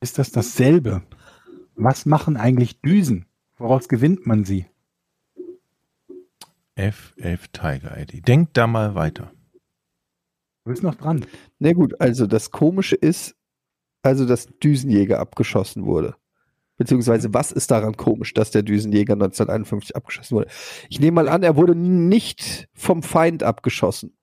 [0.00, 1.02] Ist das dasselbe?
[1.74, 3.26] Was machen eigentlich Düsen?
[3.56, 4.66] Woraus gewinnt man sie?
[6.76, 8.22] F11 Tiger, Eddie.
[8.22, 9.32] Denk da mal weiter.
[10.64, 11.24] Du bist noch dran.
[11.58, 13.36] Na gut, also das Komische ist,
[14.02, 16.16] also dass Düsenjäger abgeschossen wurde.
[16.80, 20.48] Beziehungsweise, was ist daran komisch, dass der Düsenjäger 1951 abgeschossen wurde?
[20.88, 24.16] Ich nehme mal an, er wurde nicht vom Feind abgeschossen.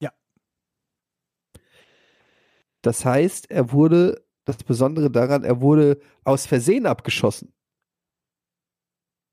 [0.00, 0.10] Ja.
[2.82, 7.54] Das heißt, er wurde, das Besondere daran, er wurde aus Versehen abgeschossen.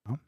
[0.05, 0.19] Er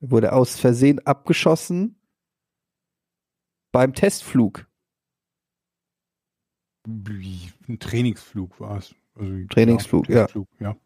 [0.00, 1.94] wurde aus Versehen abgeschossen
[3.70, 4.67] beim Testflug.
[6.88, 8.94] Ein Trainingsflug war es.
[9.14, 10.26] Also, Trainingsflug, ja.
[10.26, 10.76] Trainingsflug, ja.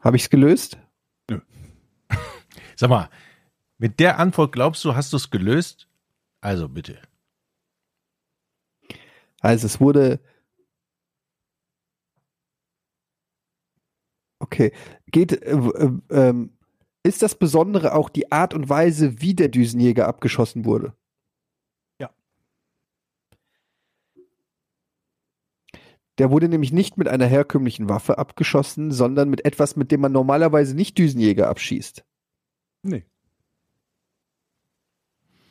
[0.00, 0.78] Habe ich es gelöst?
[2.76, 3.08] Sag mal,
[3.78, 5.88] mit der Antwort glaubst du, hast du es gelöst?
[6.40, 7.00] Also bitte.
[9.40, 10.20] Also es wurde.
[14.40, 14.72] Okay.
[15.06, 16.50] Geht, äh, äh, ähm,
[17.02, 20.94] ist das Besondere auch die Art und Weise, wie der Düsenjäger abgeschossen wurde?
[26.18, 30.12] Der wurde nämlich nicht mit einer herkömmlichen Waffe abgeschossen, sondern mit etwas, mit dem man
[30.12, 32.04] normalerweise nicht Düsenjäger abschießt.
[32.82, 33.04] Nee.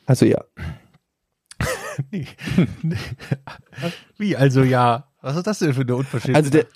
[0.06, 0.44] Also ja.
[2.12, 2.26] Nee.
[4.18, 5.10] Wie, also ja.
[5.20, 6.36] Was ist das denn für eine Unverschämtheit?
[6.44, 6.66] Also der-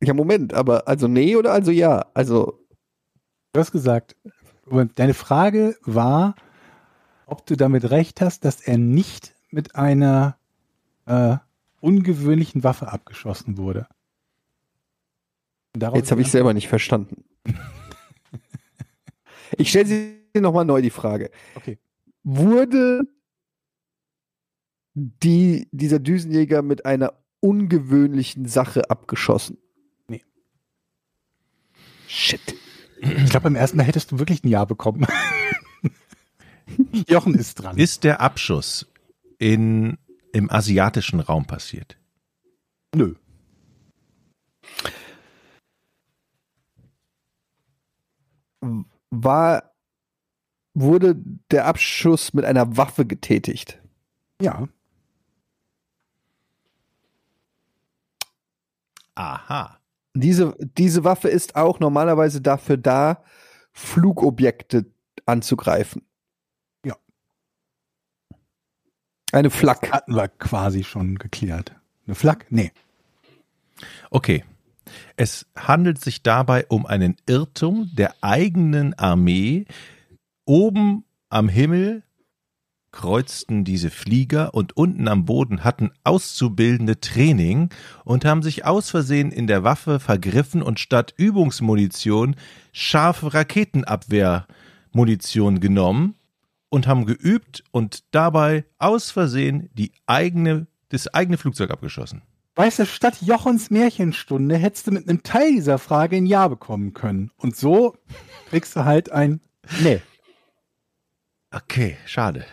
[0.00, 2.06] Ja, Moment, aber also nee oder also ja?
[2.14, 2.60] Also
[3.52, 4.16] Du hast gesagt,
[4.96, 6.34] deine Frage war,
[7.24, 10.36] ob du damit recht hast, dass er nicht mit einer
[11.06, 11.38] äh,
[11.86, 13.86] ungewöhnlichen Waffe abgeschossen wurde.
[15.72, 17.24] Daraus Jetzt habe ich selber nicht verstanden.
[19.56, 21.30] ich stelle sie nochmal neu die Frage.
[21.54, 21.78] Okay.
[22.24, 23.02] Wurde
[24.94, 29.58] die, dieser Düsenjäger mit einer ungewöhnlichen Sache abgeschossen?
[30.08, 30.24] Nee.
[32.08, 32.40] Shit.
[32.98, 35.06] Ich glaube, beim ersten Mal hättest du wirklich ein Ja bekommen.
[37.08, 37.78] Jochen ist dran.
[37.78, 38.86] ist der Abschuss
[39.38, 39.98] in,
[40.36, 41.96] im asiatischen Raum passiert?
[42.94, 43.14] Nö.
[49.10, 49.74] War,
[50.74, 51.16] wurde
[51.50, 53.80] der Abschuss mit einer Waffe getätigt?
[54.42, 54.68] Ja.
[59.14, 59.80] Aha.
[60.12, 63.24] Diese, diese Waffe ist auch normalerweise dafür da,
[63.72, 64.84] Flugobjekte
[65.24, 66.06] anzugreifen.
[66.84, 66.96] Ja.
[69.36, 69.92] Eine Flak.
[69.92, 71.74] Hatten wir quasi schon geklärt.
[72.06, 72.46] Eine Flak?
[72.48, 72.72] Nee.
[74.10, 74.44] Okay.
[75.16, 79.66] Es handelt sich dabei um einen Irrtum der eigenen Armee.
[80.46, 82.02] Oben am Himmel
[82.92, 87.68] kreuzten diese Flieger und unten am Boden hatten Auszubildende Training
[88.06, 92.36] und haben sich aus Versehen in der Waffe vergriffen und statt Übungsmunition
[92.72, 96.14] scharfe Raketenabwehrmunition genommen
[96.68, 102.22] und haben geübt und dabei aus Versehen die eigene, das eigene Flugzeug abgeschossen.
[102.54, 106.94] Weißt du, statt Jochens Märchenstunde hättest du mit einem Teil dieser Frage ein Ja bekommen
[106.94, 107.30] können.
[107.36, 107.96] Und so
[108.48, 109.40] kriegst du halt ein
[109.82, 110.00] Nee.
[111.50, 112.44] Okay, schade.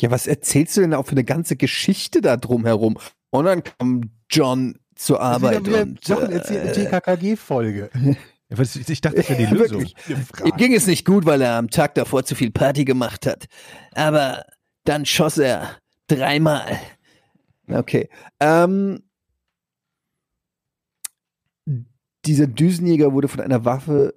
[0.00, 2.98] Ja, was erzählst du denn auch für eine ganze Geschichte da drumherum?
[3.30, 7.90] Und dann kam John zur Arbeit Wieder- wieder und Jochen äh, erzählt eine TKKG-Folge.
[8.50, 9.80] Ja, Ich dachte, das wäre die Lösung.
[9.80, 10.44] Wirklich.
[10.44, 13.46] Ihm ging es nicht gut, weil er am Tag davor zu viel Party gemacht hat.
[13.92, 14.44] Aber
[14.84, 15.76] dann schoss er
[16.06, 16.78] dreimal.
[17.68, 18.08] Okay.
[18.40, 19.02] Ähm,
[22.24, 24.14] dieser Düsenjäger wurde von einer Waffe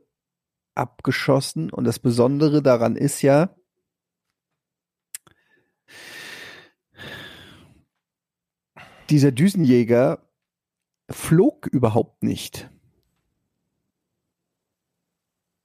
[0.76, 3.54] abgeschossen und das Besondere daran ist ja,
[9.10, 10.26] dieser Düsenjäger
[11.10, 12.70] flog überhaupt nicht.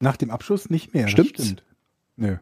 [0.01, 1.05] Nach dem Abschuss nicht mehr.
[1.05, 1.45] das Stimmt's?
[1.45, 1.65] Stimmt.
[2.17, 2.37] Nö.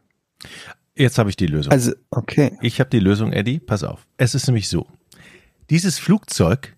[0.96, 1.72] Jetzt habe ich die Lösung.
[1.72, 2.56] Also, okay.
[2.60, 3.58] Ich habe die Lösung, Eddie.
[3.58, 4.06] Pass auf.
[4.16, 4.86] Es ist nämlich so.
[5.70, 6.76] Dieses Flugzeug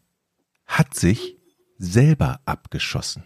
[0.66, 1.36] hat sich
[1.78, 3.24] selber abgeschossen.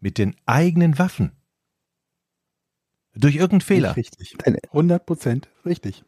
[0.00, 1.32] Mit den eigenen Waffen.
[3.14, 3.96] Durch irgendeinen Fehler.
[3.96, 4.36] Richtig.
[4.44, 6.04] 100 Prozent richtig.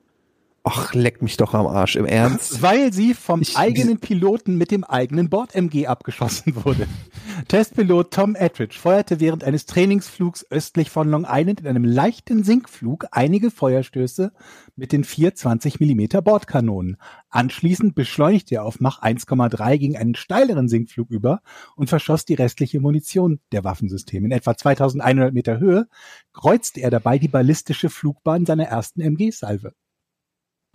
[0.64, 2.60] Ach, leck mich doch am Arsch, im Ernst.
[2.62, 6.86] Weil sie vom Ich- eigenen Piloten mit dem eigenen Bord-MG abgeschossen wurde.
[7.48, 13.06] Testpilot Tom Ettridge feuerte während eines Trainingsflugs östlich von Long Island in einem leichten Sinkflug
[13.12, 14.32] einige Feuerstöße
[14.76, 16.96] mit den 420 mm Bordkanonen.
[17.30, 21.40] Anschließend beschleunigte er auf Mach 1,3 gegen einen steileren Sinkflug über
[21.76, 24.26] und verschoss die restliche Munition der Waffensysteme.
[24.26, 25.86] In etwa 2100 Meter Höhe
[26.34, 29.72] kreuzte er dabei die ballistische Flugbahn seiner ersten MG-Salve.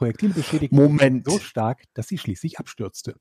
[0.04, 1.26] Projektile beschädigten Moment.
[1.30, 3.16] so stark, dass sie schließlich abstürzte.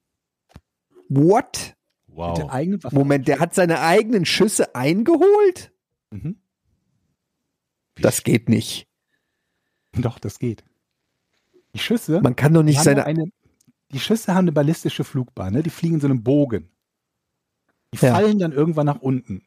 [1.09, 1.75] What?
[2.07, 2.51] Wow.
[2.93, 5.73] Moment, der hat seine eigenen Schüsse eingeholt?
[6.11, 6.41] Mhm.
[7.97, 8.87] Das geht nicht.
[9.93, 10.65] Doch, das geht.
[11.75, 13.05] Die Schüsse, Man kann doch die nicht haben seine.
[13.07, 13.25] eine,
[13.93, 15.63] die Schüsse haben eine ballistische Flugbahn, ne?
[15.63, 16.71] die fliegen in so einem Bogen.
[17.95, 18.13] Die Ja.
[18.15, 19.45] fallen dann irgendwann nach unten.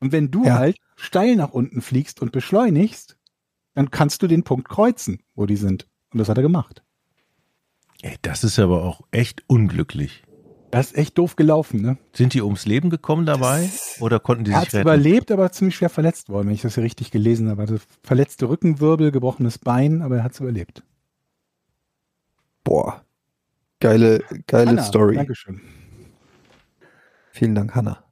[0.00, 0.58] Und wenn du Ja.
[0.58, 3.18] halt steil nach unten fliegst und beschleunigst,
[3.74, 5.88] dann kannst du den Punkt kreuzen, wo die sind.
[6.16, 6.82] Und das hat er gemacht.
[8.00, 10.22] Ey, das ist aber auch echt unglücklich.
[10.70, 11.98] Das ist echt doof gelaufen, ne?
[12.14, 13.64] Sind die ums Leben gekommen dabei?
[13.64, 14.88] Das- Oder konnten die Er sich hat retten?
[14.88, 17.60] überlebt, aber ziemlich schwer verletzt worden, wenn ich das hier richtig gelesen habe.
[17.60, 20.84] Also verletzte Rückenwirbel, gebrochenes Bein, aber er hat es überlebt.
[22.64, 23.04] Boah.
[23.80, 25.16] Geile, geile Anna, Story.
[25.16, 25.60] Dankeschön.
[27.32, 28.02] Vielen Dank, Hanna.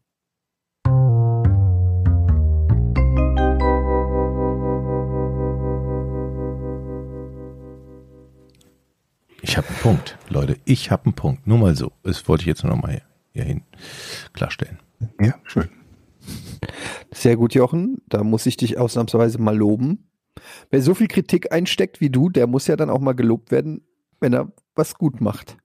[9.46, 10.56] Ich habe einen Punkt, Leute.
[10.64, 11.46] Ich habe einen Punkt.
[11.46, 11.92] Nur mal so.
[12.02, 13.02] Das wollte ich jetzt nur noch mal hier,
[13.34, 13.62] hier hin
[14.32, 14.78] klarstellen.
[15.20, 15.68] Ja, schön.
[17.12, 17.98] Sehr gut, Jochen.
[18.08, 20.08] Da muss ich dich ausnahmsweise mal loben.
[20.70, 23.82] Wer so viel Kritik einsteckt wie du, der muss ja dann auch mal gelobt werden,
[24.18, 25.58] wenn er was gut macht.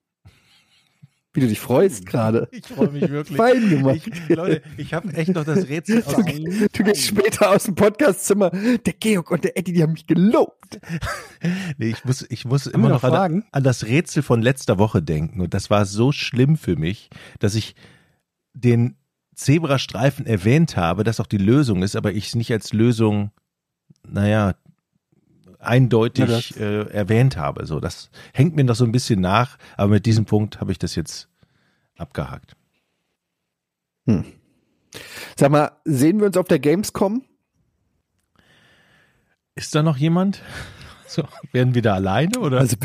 [1.39, 2.47] Wie du dich freust gerade.
[2.51, 3.37] Ich freue mich wirklich.
[3.37, 4.01] Fein gemacht.
[4.05, 6.15] Ich, Leute, ich habe echt noch das Rätsel aus.
[6.15, 8.49] Du gehst später aus dem Podcastzimmer.
[8.49, 10.79] Der Georg und der Eddie, die haben mich gelobt.
[11.77, 15.01] Nee, ich muss, ich muss immer noch noch an, an das Rätsel von letzter Woche
[15.01, 15.39] denken.
[15.39, 17.09] Und das war so schlimm für mich,
[17.39, 17.75] dass ich
[18.53, 18.95] den
[19.35, 23.31] Zebrastreifen erwähnt habe, dass auch die Lösung ist, aber ich es nicht als Lösung,
[24.05, 24.55] naja,
[25.59, 27.65] eindeutig Ja, äh, erwähnt habe.
[27.65, 30.79] So, das hängt mir noch so ein bisschen nach, aber mit diesem Punkt habe ich
[30.79, 31.28] das jetzt
[31.99, 32.55] abgehakt.
[35.37, 37.23] Sag mal, sehen wir uns auf der Gamescom?
[39.55, 40.41] Ist da noch jemand?
[41.11, 41.23] So,
[41.53, 42.59] werden wir da alleine oder?
[42.59, 42.77] Also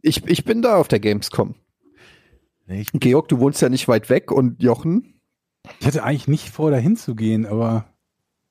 [0.00, 1.54] ich, ich bin da auf der Gamescom.
[2.66, 5.20] nee, ich, Georg, du wohnst ja nicht weit weg und Jochen,
[5.80, 7.84] Ich hatte eigentlich nicht vor, da hinzugehen, aber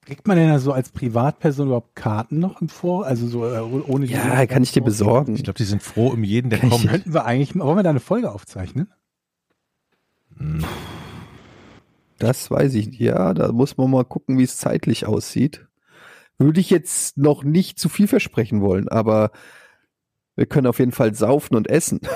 [0.06, 3.08] kriegt man denn da so als Privatperson überhaupt Karten noch im Vor?
[3.08, 5.34] Also so äh, ohne die ja, kann ich dir besorgen.
[5.36, 6.88] ich glaube, die sind froh um jeden, der Kann ich- kommt.
[6.88, 8.88] Könnten wir eigentlich, wollen wir da eine Folge aufzeichnen?
[10.42, 10.66] Hm.
[12.20, 13.00] Das weiß ich.
[13.00, 15.66] Ja, da muss man mal gucken, wie es zeitlich aussieht.
[16.38, 19.32] Würde ich jetzt noch nicht zu viel versprechen wollen, aber
[20.36, 22.00] wir können auf jeden Fall saufen und essen.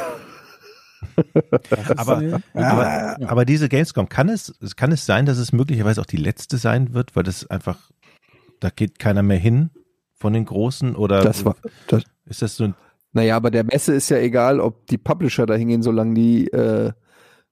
[1.97, 6.05] Aber- Aber, aber diese Gamescom, kann es, es- kann es sein, dass es möglicherweise auch
[6.05, 7.91] die letzte sein wird, weil das einfach,
[8.59, 9.69] da geht keiner mehr hin
[10.15, 11.55] von den Großen oder Das war,
[11.87, 12.75] das, ist das so ein,
[13.13, 16.91] naja, aber der Messe ist ja egal, ob die Publisher da hingehen, solange die, äh,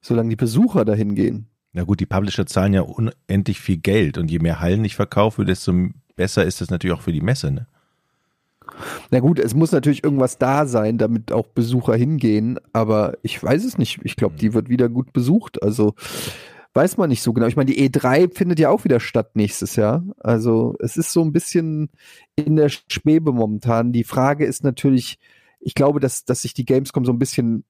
[0.03, 1.47] solange die Besucher da hingehen.
[1.71, 5.45] na gut, die Publisher zahlen ja unendlich viel Geld und je mehr Hallen ich verkaufe,
[5.45, 5.73] desto
[6.15, 7.65] besser ist das natürlich auch für die Messe, ne?
[9.11, 13.63] Na gut, es muss natürlich irgendwas da sein, damit auch Besucher hingehen, aber ich weiß
[13.65, 13.99] es nicht.
[14.03, 15.61] Ich glaube, die wird wieder gut besucht.
[15.61, 15.93] Also
[16.73, 17.47] weiß man nicht so genau.
[17.47, 20.03] Ich meine, die E3 findet ja auch wieder statt nächstes Jahr.
[20.19, 21.89] Also es ist so ein bisschen
[22.35, 23.91] in der Schwebe momentan.
[23.91, 25.19] Die Frage ist natürlich,
[25.59, 27.63] ich glaube, dass, dass sich die Gamescom so ein bisschen,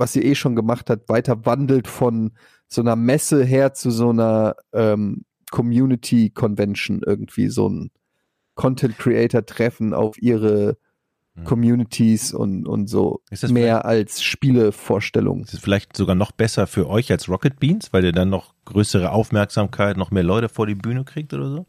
[0.00, 2.32] was sie eh schon gemacht hat, weiter wandelt von
[2.66, 7.90] so einer Messe her zu so einer ähm, Community Convention irgendwie, so ein
[8.54, 10.76] Content Creator Treffen auf ihre
[11.36, 11.44] Hm.
[11.44, 15.44] Communities und, und so mehr als Spielevorstellungen.
[15.44, 18.54] Ist es vielleicht sogar noch besser für euch als Rocket Beans, weil ihr dann noch
[18.64, 21.66] größere Aufmerksamkeit, noch mehr Leute vor die Bühne kriegt oder so?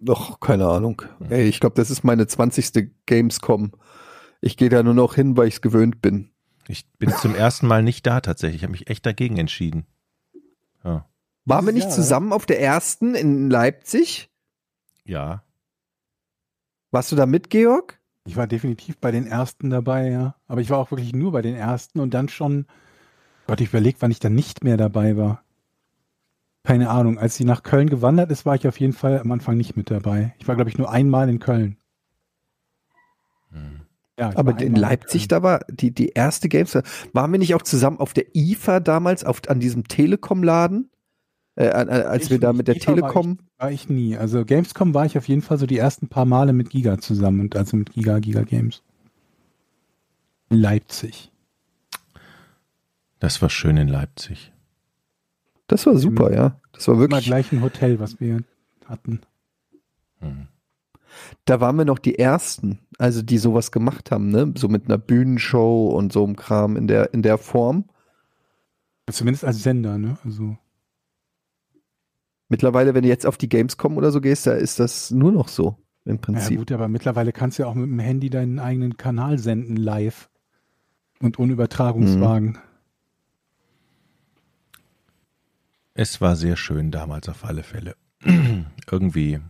[0.00, 1.02] Doch, keine Ahnung.
[1.28, 2.90] Ey, ich glaube, das ist meine 20.
[3.06, 3.72] Gamescom.
[4.40, 6.30] Ich gehe da nur noch hin, weil ich es gewöhnt bin.
[6.68, 8.60] Ich bin zum ersten Mal nicht da tatsächlich.
[8.60, 9.86] Ich habe mich echt dagegen entschieden.
[10.84, 11.08] Ja.
[11.46, 14.30] Waren wir nicht Jahr, zusammen auf der ersten in Leipzig?
[15.04, 15.42] ja.
[16.90, 18.00] Warst du da mit, Georg?
[18.24, 20.36] Ich war definitiv bei den ersten dabei, ja.
[20.46, 22.66] Aber ich war auch wirklich nur bei den ersten und dann schon,
[23.46, 25.42] Gott, ich überlege, wann ich dann nicht mehr dabei war.
[26.64, 27.18] Keine Ahnung.
[27.18, 29.90] Als sie nach Köln gewandert ist, war ich auf jeden Fall am Anfang nicht mit
[29.90, 30.34] dabei.
[30.38, 31.78] Ich war, glaube ich, nur einmal in Köln.
[34.18, 36.76] Ja, Aber war in Leipzig, mit, da war die, die erste Games,
[37.12, 40.90] waren wir nicht auch zusammen auf der IFA damals, auf, an diesem Telekom-Laden?
[41.54, 44.16] Äh, als Ich wir da mit der IFA war Telekom, Ich, war ich nie.
[44.16, 47.40] Also Gamescom war ich auf jeden Fall so die ersten paar Male mit Giga zusammen
[47.40, 48.82] und also mit Giga, Giga Games.
[50.50, 51.30] In Leipzig.
[53.20, 54.52] Das war schön in Leipzig.
[55.68, 56.58] das war super, ja.
[56.72, 58.40] Das war Immer wirklich, gleich ein Hotel, was wir
[58.86, 59.20] hatten.
[60.20, 60.48] Hm.
[61.44, 64.52] Da waren wir noch die ersten, also die sowas gemacht haben, ne?
[64.56, 67.84] So mit einer Bühnenshow und so einem Kram in der, in der Form.
[69.10, 70.18] Zumindest als Sender, ne?
[70.24, 70.56] Also
[72.48, 75.48] Mittlerweile, wenn du jetzt auf die Gamescom oder so gehst, da ist das nur noch
[75.48, 76.58] so, im Ja Prinzip.
[76.58, 80.30] gut, aber mittlerweile kannst du ja auch mit dem Handy deinen eigenen Kanal senden live
[81.20, 82.58] und ohne Übertragungswagen.
[85.92, 87.96] Es war sehr schön damals auf alle Fälle.
[88.90, 89.40] Irgendwie,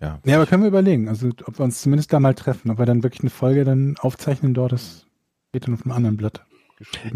[0.00, 0.20] ja.
[0.24, 2.86] Ja, aber können wir überlegen, also ob wir uns zumindest da mal treffen, ob wir
[2.86, 5.06] dann wirklich eine Folge dann aufzeichnen dort, das
[5.48, 6.44] steht dann auf einem anderen Blatt.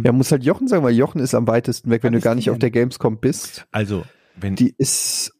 [0.02, 2.34] Ja, muss halt Jochen sagen, weil Jochen ist am weitesten weg, wenn Was du gar
[2.34, 3.66] nicht auf der Gamescom bist.
[3.70, 4.04] Also,
[4.34, 5.32] wenn Die ist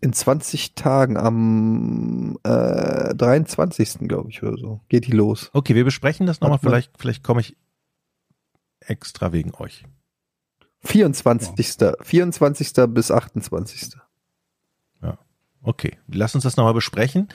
[0.00, 4.08] in 20 Tagen am äh, 23.
[4.08, 4.80] glaube ich oder so.
[4.88, 5.50] Geht die los.
[5.52, 6.58] Okay, wir besprechen das nochmal.
[6.58, 7.56] Vielleicht, vielleicht komme ich
[8.80, 9.84] extra wegen euch.
[10.80, 11.76] 24.
[12.00, 12.72] 24.
[12.88, 13.96] bis 28.
[15.64, 17.28] Okay, lass uns das nochmal besprechen.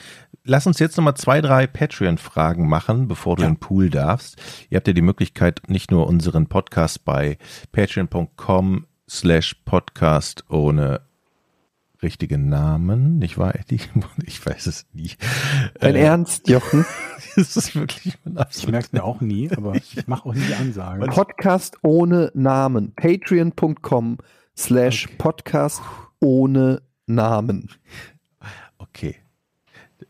[0.43, 3.47] Lass uns jetzt nochmal zwei, drei Patreon-Fragen machen, bevor du Ja.
[3.47, 4.37] in den Pool darfst.
[4.69, 7.37] Ihr habt ja die Möglichkeit, nicht nur unseren Podcast bei
[7.71, 11.01] patreon.com slash podcast ohne
[12.03, 13.79] richtigen Namen, nicht wahr, Eddie?
[14.25, 15.11] Ich weiß es nie.
[15.79, 16.85] Dein Äh, Ernst, Jochen?
[17.35, 18.71] Das ist wirklich mein Ich absolut.
[18.71, 21.05] merke es mir auch nie, aber ich mache auch nie die Ansage.
[21.07, 22.93] Podcast ohne Namen.
[22.95, 24.17] Patreon.com
[24.57, 25.15] slash Okay.
[25.17, 25.81] Podcast
[26.19, 27.69] ohne Namen.
[28.77, 29.15] Okay.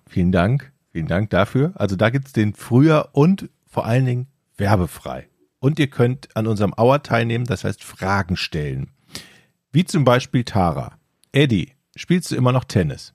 [0.08, 0.72] Vielen Dank.
[0.92, 1.74] Vielen Dank dafür.
[1.76, 5.30] Also da gibt's den früher und vor allen Dingen werbefrei.
[5.60, 8.92] Und ihr könnt an unserem Hour teilnehmen, das heißt Fragen stellen.
[9.72, 10.98] Wie zum Beispiel Tara.
[11.32, 13.14] Eddie, spielst du immer noch Tennis?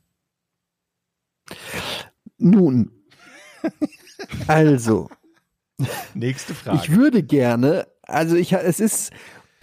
[2.38, 2.90] Nun,
[4.46, 5.08] also,
[6.14, 6.78] Nächste Frage.
[6.82, 9.12] ich würde gerne, also ich, es ist,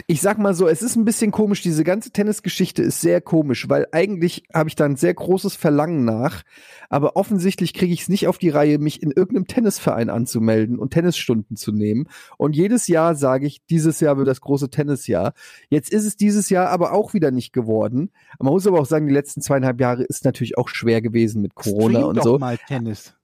[0.06, 3.68] ich sag mal so, es ist ein bisschen komisch, diese ganze Tennisgeschichte ist sehr komisch,
[3.68, 6.42] weil eigentlich habe ich da ein sehr großes Verlangen nach,
[6.88, 10.92] aber offensichtlich kriege ich es nicht auf die Reihe, mich in irgendeinem Tennisverein anzumelden und
[10.92, 12.08] Tennisstunden zu nehmen.
[12.36, 15.32] Und jedes Jahr sage ich, dieses Jahr wird das große Tennisjahr.
[15.68, 18.10] Jetzt ist es dieses Jahr aber auch wieder nicht geworden.
[18.38, 21.54] Man muss aber auch sagen, die letzten zweieinhalb Jahre ist natürlich auch schwer gewesen mit
[21.54, 22.38] Corona Stream und doch so.
[22.38, 23.14] mal Tennis.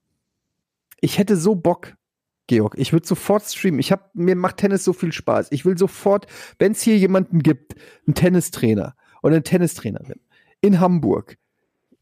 [1.01, 1.95] Ich hätte so Bock,
[2.47, 2.75] Georg.
[2.79, 3.81] Ich würde sofort streamen.
[3.81, 5.49] Ich hab, mir macht Tennis so viel Spaß.
[5.51, 6.27] Ich will sofort,
[6.59, 7.75] wenn es hier jemanden gibt,
[8.07, 10.21] einen Tennistrainer oder eine Tennistrainerin
[10.61, 11.37] in Hamburg.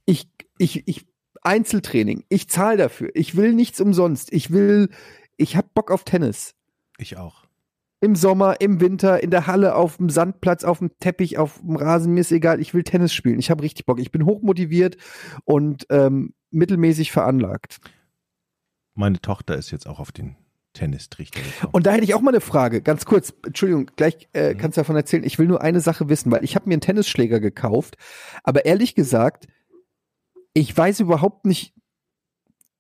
[0.07, 0.29] Ich,
[0.59, 1.07] ich, ich,
[1.43, 2.25] Einzeltraining.
[2.29, 3.11] Ich zahle dafür.
[3.15, 4.33] Ich will nichts umsonst.
[4.33, 4.89] Ich will,
[5.37, 6.55] ich hab Bock auf Tennis.
[6.99, 7.45] ich auch.
[8.01, 11.77] Im Sommer, im Winter, in der Halle, auf dem Sandplatz, auf dem Teppich, auf dem
[11.77, 12.61] Rasen, mir ist egal.
[12.61, 13.39] Ich will Tennis spielen.
[13.39, 13.99] Ich habe richtig Bock.
[13.99, 14.97] Ich bin hochmotiviert
[15.45, 17.79] und ähm, mittelmäßig veranlagt.
[18.95, 20.37] Meine Tochter ist jetzt auch auf den
[20.73, 21.73] Tennistrichter gekommen.
[21.73, 24.81] Und da hätte ich auch mal eine Frage, ganz kurz, Entschuldigung, gleich äh, kannst du
[24.81, 25.25] davon erzählen.
[25.25, 27.97] Ich will nur eine Sache wissen, weil ich habe mir einen Tennisschläger gekauft,
[28.43, 29.47] aber ehrlich gesagt,
[30.53, 31.75] ich weiß überhaupt nicht,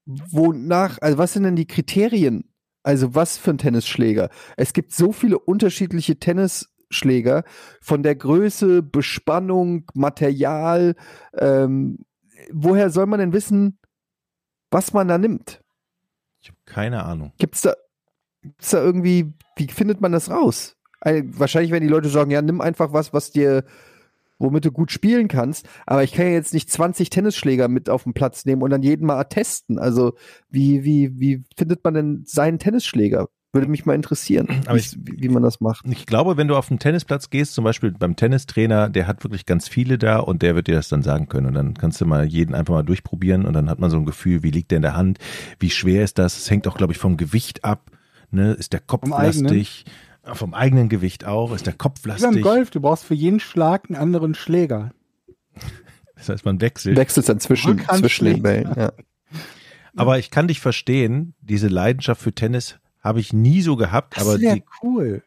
[0.07, 2.51] wonach, also was sind denn die Kriterien?
[2.83, 4.29] Also was für ein Tennisschläger?
[4.57, 7.45] Es gibt so viele unterschiedliche Tennisschläger
[7.81, 10.95] von der Größe, Bespannung, Material.
[11.33, 12.05] Ähm,
[12.53, 13.79] woher soll man denn wissen,
[14.71, 15.64] was man da nimmt?
[16.45, 17.33] Ich habe keine Ahnung.
[17.39, 17.75] Gibt's da,
[18.43, 20.77] gibt's da irgendwie, wie findet man das raus?
[21.01, 23.65] Ein- Wahrscheinlich werden die Leute sagen, ja, nimm einfach was, was dir,
[24.39, 25.67] womit du gut spielen kannst.
[25.87, 28.83] Aber ich kann ja jetzt nicht 20 Tennisschläger mit auf den Platz nehmen und dann
[28.83, 29.79] jeden mal testen.
[29.79, 30.13] Also,
[30.51, 33.29] wie, wie, wie findet man denn seinen Tennisschläger?
[33.55, 35.87] Würde mich mal interessieren, Aber wie's- wie, wie man das macht.
[35.89, 39.47] Ich glaube, wenn du auf den Tennisplatz gehst, zum Beispiel beim Tennistrainer, der hat wirklich
[39.47, 41.47] ganz viele da und der wird dir das dann sagen können.
[41.47, 44.05] Und dann kannst du mal jeden einfach mal durchprobieren und dann hat man so ein
[44.07, 45.19] Gefühl, wie liegt der in der Hand,
[45.61, 46.37] wie schwer ist das?
[46.37, 47.91] Es hängt auch, glaube ich, vom Gewicht ab.
[48.31, 48.53] Ne?
[48.55, 49.45] Ist der Kopf Vom eigenen?
[49.45, 49.85] lastig?
[50.25, 51.55] Vom eigenen Gewicht auch.
[51.55, 52.43] Ist der Kopf Wie beim lastig?
[52.43, 54.91] Golf, du brauchst für jeden Schlag einen anderen Schläger.
[56.17, 56.97] Das heißt, man wechselt.
[56.97, 58.43] Wechselst dann zwischen, zwischen den.
[58.43, 58.73] Bällen.
[58.77, 58.93] Ja.
[59.97, 64.27] Aber ich kann dich verstehen, diese Leidenschaft für Tennis habe ich nie so gehabt, Das
[64.27, 65.23] aber wäre die, cool.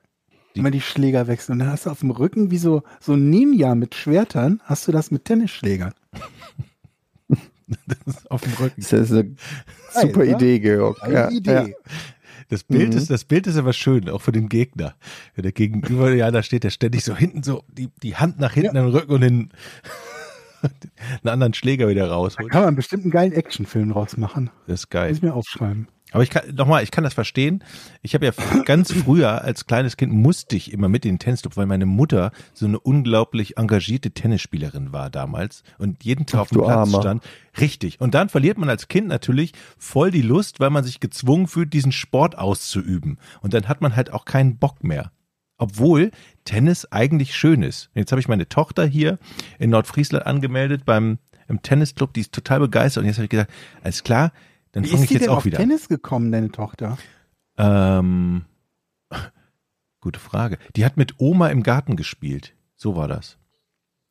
[0.53, 2.81] die- Wenn man die Schläger wechselt und dann hast du auf dem Rücken wie so,
[2.99, 5.93] so ein Ninja mit Schwertern, hast du das mit Tennisschlägern.
[8.29, 8.81] auf dem Rücken.
[8.81, 9.35] Das ist eine
[9.93, 10.25] super oder?
[10.25, 11.03] Idee, Georg.
[11.03, 11.51] Eine Ja, Idee.
[11.51, 11.65] ja.
[12.49, 12.97] Das Bild Mhm.
[12.97, 14.95] ist, das Bild ist aber schön, auch für den Gegner.
[15.35, 18.53] Wenn der Gegenüber, ja, da steht der ständig so hinten so, die, die Hand nach
[18.53, 19.49] hinten am Rücken und den,
[20.61, 22.49] einen anderen Schläger wieder Da rausholt.
[22.49, 24.49] kann man bestimmt einen geilen Actionfilm draus machen.
[24.65, 25.11] Das ist Muss geil.
[25.11, 25.89] ich mir aufschreiben.
[26.17, 27.63] Aber ich kann, nochmal, ich kann das verstehen.
[28.01, 28.31] Ich habe ja
[28.65, 32.31] ganz früher als kleines Kind musste ich immer mit in den Tennisclub, weil meine Mutter
[32.55, 37.01] so eine unglaublich engagierte Tennisspielerin war damals und jeden Tag Ach, auf dem Platz Armer.
[37.01, 37.23] stand.
[37.59, 38.01] Richtig.
[38.01, 41.71] Und dann verliert man als Kind natürlich voll die Lust, weil man sich gezwungen fühlt,
[41.71, 43.19] diesen Sport auszuüben.
[43.41, 45.11] Und dann hat man halt auch keinen Bock mehr.
[45.59, 46.09] Obwohl
[46.45, 47.91] Tennis eigentlich schön ist.
[47.93, 49.19] Jetzt habe ich meine Tochter hier
[49.59, 53.03] in Nordfriesland angemeldet beim im Tennisclub, die ist total begeistert.
[53.03, 53.51] Und jetzt habe ich gesagt,
[53.83, 54.31] alles klar,
[54.77, 55.57] dann Wie fange ist ich die jetzt denn auch auf wieder.
[55.57, 56.99] Tennis gekommen, deine Tochter?
[57.57, 58.45] Ähm,
[60.01, 60.59] gute Frage.
[60.75, 62.53] Die hat mit Oma im Garten gespielt.
[62.75, 63.37] So war das.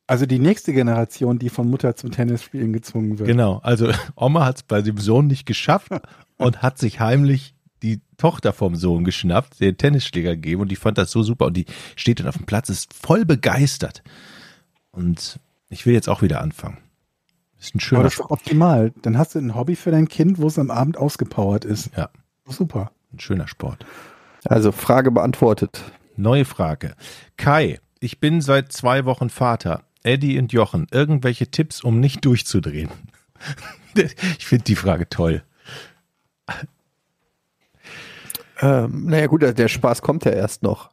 [0.07, 3.27] Also die nächste Generation, die von Mutter zum Tennisspielen gezwungen wird.
[3.27, 3.59] Genau.
[3.59, 5.89] Also Oma hat es bei dem Sohn nicht geschafft
[6.37, 10.97] und hat sich heimlich die Tochter vom Sohn geschnappt, den Tennisschläger gegeben und die fand
[10.97, 11.65] das so super und die
[11.95, 14.03] steht dann auf dem Platz, ist voll begeistert.
[14.91, 15.39] Und
[15.69, 16.79] ich will jetzt auch wieder anfangen.
[17.59, 18.93] Ist ein Aber schöner, das ist doch optimal.
[19.01, 21.89] Dann hast du ein Hobby für dein Kind, wo es am Abend ausgepowert ist.
[21.95, 22.09] Ja.
[22.45, 22.91] Super.
[23.13, 23.85] ein schöner Sport.
[24.45, 25.83] Also Frage beantwortet.
[26.15, 26.95] Neue Frage.
[27.35, 29.83] Kai, ich bin seit zwei Wochen Vater.
[30.03, 32.89] Eddie und Jochen, irgendwelche Tipps, um nicht durchzudrehen?
[34.37, 35.43] Ich finde die Frage toll.
[38.59, 40.91] Ähm, naja gut, der Spaß kommt ja erst noch.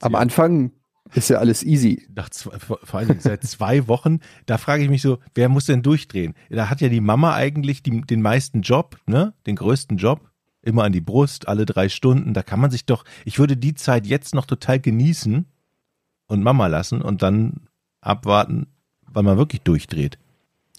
[0.00, 0.72] Am Anfang
[1.14, 2.06] ist ja alles easy.
[2.14, 5.66] Nach zwei, vor allen Dingen seit zwei Wochen, da frage ich mich so, wer muss
[5.66, 6.34] denn durchdrehen?
[6.48, 9.34] Da hat ja die Mama eigentlich die, den meisten Job, ne?
[9.46, 10.30] Den größten Job.
[10.62, 12.34] Immer an die Brust, alle drei Stunden.
[12.34, 15.46] Da kann man sich doch, ich würde die Zeit jetzt noch total genießen
[16.26, 17.68] und Mama lassen und dann
[18.00, 18.66] abwarten,
[19.06, 20.18] wann man wirklich durchdreht.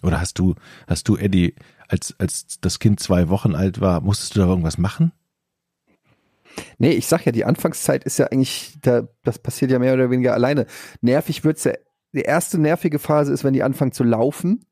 [0.04, 0.56] Oder hast du,
[0.88, 1.56] hast du, Eddie,
[1.88, 5.12] als, als das Kind zwei Wochen alt war, musstest du da irgendwas machen?
[6.78, 10.10] Nee, ich sag ja, die Anfangszeit ist ja eigentlich, da, das passiert ja mehr oder
[10.10, 10.66] weniger alleine.
[11.02, 11.74] Nervig wird's ja,
[12.14, 14.66] die erste nervige Phase ist, wenn die anfangen zu laufen,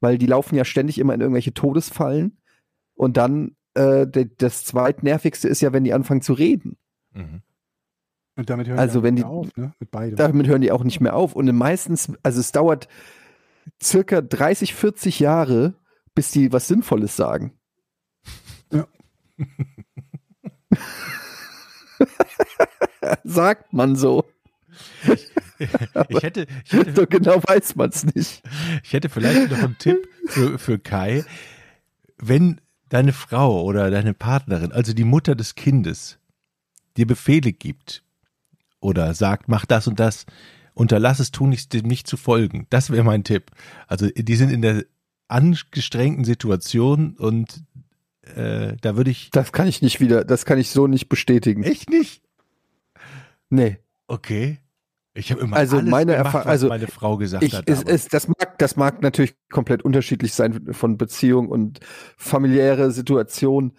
[0.00, 2.38] weil die laufen ja ständig immer in irgendwelche Todesfallen.
[2.94, 6.76] Und dann, äh, de, das zweitnervigste ist ja, wenn die anfangen zu reden.
[7.14, 9.74] Und damit hören Also die wenn auch die- auf, ne?
[9.80, 10.16] Mit beidem.
[10.16, 11.34] Damit hören die auch nicht mehr auf.
[11.34, 12.88] Und meistens, also es dauert
[13.82, 15.74] circa 30, 40 Jahre,
[16.14, 17.52] bis die was Sinnvolles sagen.
[18.72, 18.86] Ja.
[23.24, 24.24] Sagt man so.
[26.08, 28.42] Ich hätte, ich hätte, So genau weiß man es nicht.
[28.82, 31.24] Ich hätte vielleicht noch einen Tipp für, für Kai.
[32.18, 36.18] Wenn deine Frau oder deine Partnerin, also die Mutter des Kindes,
[36.96, 38.02] dir Befehle gibt
[38.80, 40.26] oder sagt, mach das und das,
[40.74, 42.66] unterlass es tun, nicht, dem nicht zu folgen.
[42.70, 43.50] Das wäre mein Tipp.
[43.86, 44.84] Also die sind in der
[45.28, 47.64] angestrengten Situation und
[48.36, 51.62] äh, da würde ich Das kann ich nicht wieder, das kann ich so nicht bestätigen.
[51.62, 52.22] echt nicht.
[53.50, 53.78] Nee.
[54.06, 54.58] Okay.
[55.14, 57.70] Ich habe immer Also alles meine gemacht, was also meine Frau gesagt Ich, hat.
[57.70, 61.80] aber- es, das, mag, das mag natürlich komplett unterschiedlich sein von Beziehung und
[62.16, 63.72] familiäre Situation,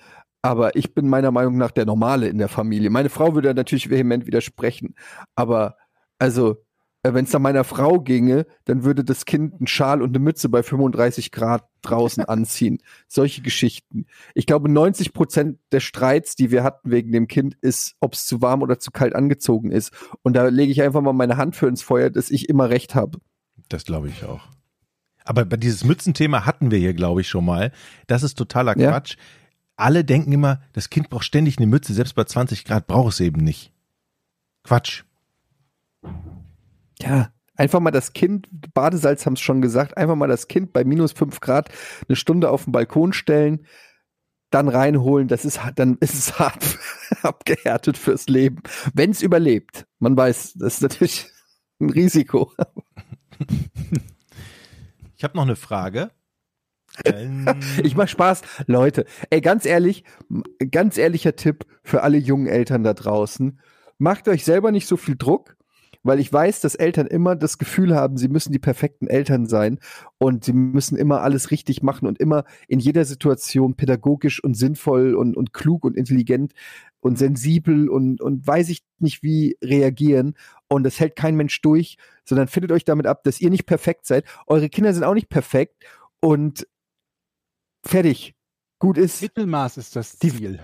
[0.44, 2.92] aber ich bin meiner Meinung nach der Normale in der Familie.
[2.92, 4.94] Meine Frau würde natürlich vehement widersprechen,
[5.36, 5.78] aber
[6.20, 6.64] also,
[7.04, 10.48] wenn es nach meiner Frau ginge, dann würde das Kind einen Schal und eine Mütze
[10.48, 12.78] bei 35 Grad draußen anziehen.
[13.08, 14.06] Solche Geschichten.
[14.34, 18.26] Ich glaube, 90 Prozent der Streits, die wir hatten wegen dem Kind, ist, ob es
[18.26, 19.92] zu warm oder zu kalt angezogen ist.
[20.22, 22.96] Und da lege ich einfach mal meine Hand für ins Feuer, dass ich immer recht
[22.96, 23.20] habe.
[23.68, 24.48] Das glaube ich auch.
[25.26, 27.72] Aber bei dieses Mützenthema hatten wir hier, glaube ich, schon mal.
[28.08, 28.92] Das ist totaler Ja.
[28.92, 29.18] Quatsch.
[29.76, 33.20] Alle denken immer, das Kind braucht ständig eine Mütze, selbst bei 20 Grad braucht es
[33.20, 33.74] eben nicht.
[34.64, 35.04] Quatsch.
[37.04, 40.84] Ja, einfach mal das Kind, Badesalz haben es schon gesagt, einfach mal das Kind bei
[40.84, 41.70] minus fünf Grad
[42.08, 43.66] eine Stunde auf den Balkon stellen,
[44.50, 46.78] dann reinholen, das ist dann ist es hart
[47.24, 48.62] abgehärtet fürs Leben.
[48.94, 49.86] Wenn es überlebt.
[50.00, 51.28] Man weiß, das ist natürlich
[51.80, 52.52] ein Risiko.
[55.16, 56.12] Ich habe noch eine Frage.
[57.82, 58.42] Ich mach Spaß.
[58.68, 60.04] Leute, ey, ganz ehrlich,
[60.70, 63.60] ganz ehrlicher Tipp für alle jungen Eltern da draußen.
[63.98, 65.58] Macht euch selber nicht so viel Druck,
[66.04, 69.80] weil ich weiß, dass Eltern immer das Gefühl haben, sie müssen die perfekten Eltern sein
[70.18, 75.16] und sie müssen immer alles richtig machen und immer in jeder Situation pädagogisch und sinnvoll
[75.16, 76.54] und, und klug und intelligent
[77.00, 80.36] und sensibel und, und weiß ich nicht wie reagieren.
[80.68, 84.06] Und das hält kein Mensch durch, sondern findet euch damit ab, dass ihr nicht perfekt
[84.06, 84.26] seid.
[84.48, 85.84] Eure Kinder sind auch nicht perfekt
[86.20, 86.68] und
[87.86, 88.36] fertig.
[88.80, 89.22] Gut ist.
[89.22, 90.60] Mittelmaß ist das Ziel.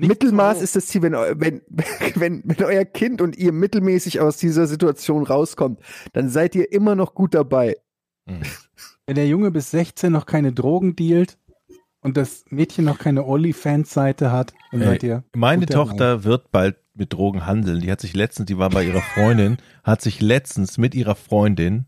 [0.00, 1.62] Nicht Mittelmaß so- ist das Ziel, wenn, wenn,
[2.16, 5.80] wenn, wenn euer Kind und ihr mittelmäßig aus dieser Situation rauskommt,
[6.12, 7.76] dann seid ihr immer noch gut dabei.
[8.26, 8.42] Mhm.
[9.06, 11.36] Wenn der Junge bis 16 noch keine Drogen dealt
[12.00, 15.24] und das Mädchen noch keine OnlyFans-Seite hat, dann Ey, seid ihr.
[15.34, 15.84] Meine gut dabei.
[15.88, 17.80] Tochter wird bald mit Drogen handeln.
[17.80, 21.86] Die hat sich letztens, die war bei ihrer Freundin, hat sich letztens mit ihrer Freundin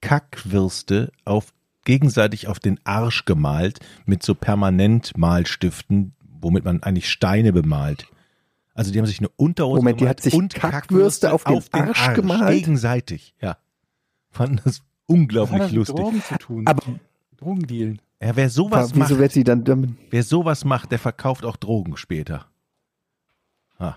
[0.00, 1.52] Kackwürste auf
[1.84, 6.14] gegenseitig auf den Arsch gemalt mit so Permanentmalstiften,
[6.44, 8.06] womit man eigentlich Steine bemalt.
[8.74, 12.14] Also die haben sich eine Unterhose Moment, die hat sich und Kackwürste auf den Arsch
[12.14, 12.56] gemalt?
[12.56, 13.56] Gegenseitig, ja.
[14.30, 15.96] Fanden das unglaublich das lustig.
[15.96, 16.66] Drogen zu tun?
[16.66, 16.82] Aber
[17.36, 18.00] Drogendealen.
[18.20, 19.90] Ja, wer sowas wieso macht, wird sie dann damit?
[20.10, 22.46] wer sowas macht, der verkauft auch Drogen später.
[23.78, 23.96] Ah.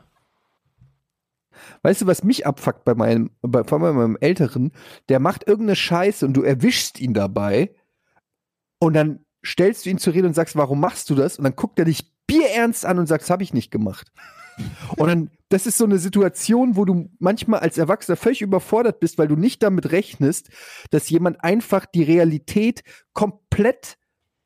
[1.82, 4.72] Weißt du, was mich abfuckt bei meinem, bei, vor allem bei meinem Älteren?
[5.10, 7.74] Der macht irgendeine Scheiße und du erwischst ihn dabei
[8.80, 11.38] und dann stellst du ihn zur Rede und sagst, warum machst du das?
[11.38, 14.12] Und dann guckt er dich bierernst an und sagt, das habe ich nicht gemacht.
[14.98, 19.18] Und dann, das ist so eine Situation, wo du manchmal als Erwachsener völlig überfordert bist,
[19.18, 20.50] weil du nicht damit rechnest,
[20.90, 23.98] dass jemand einfach die Realität komplett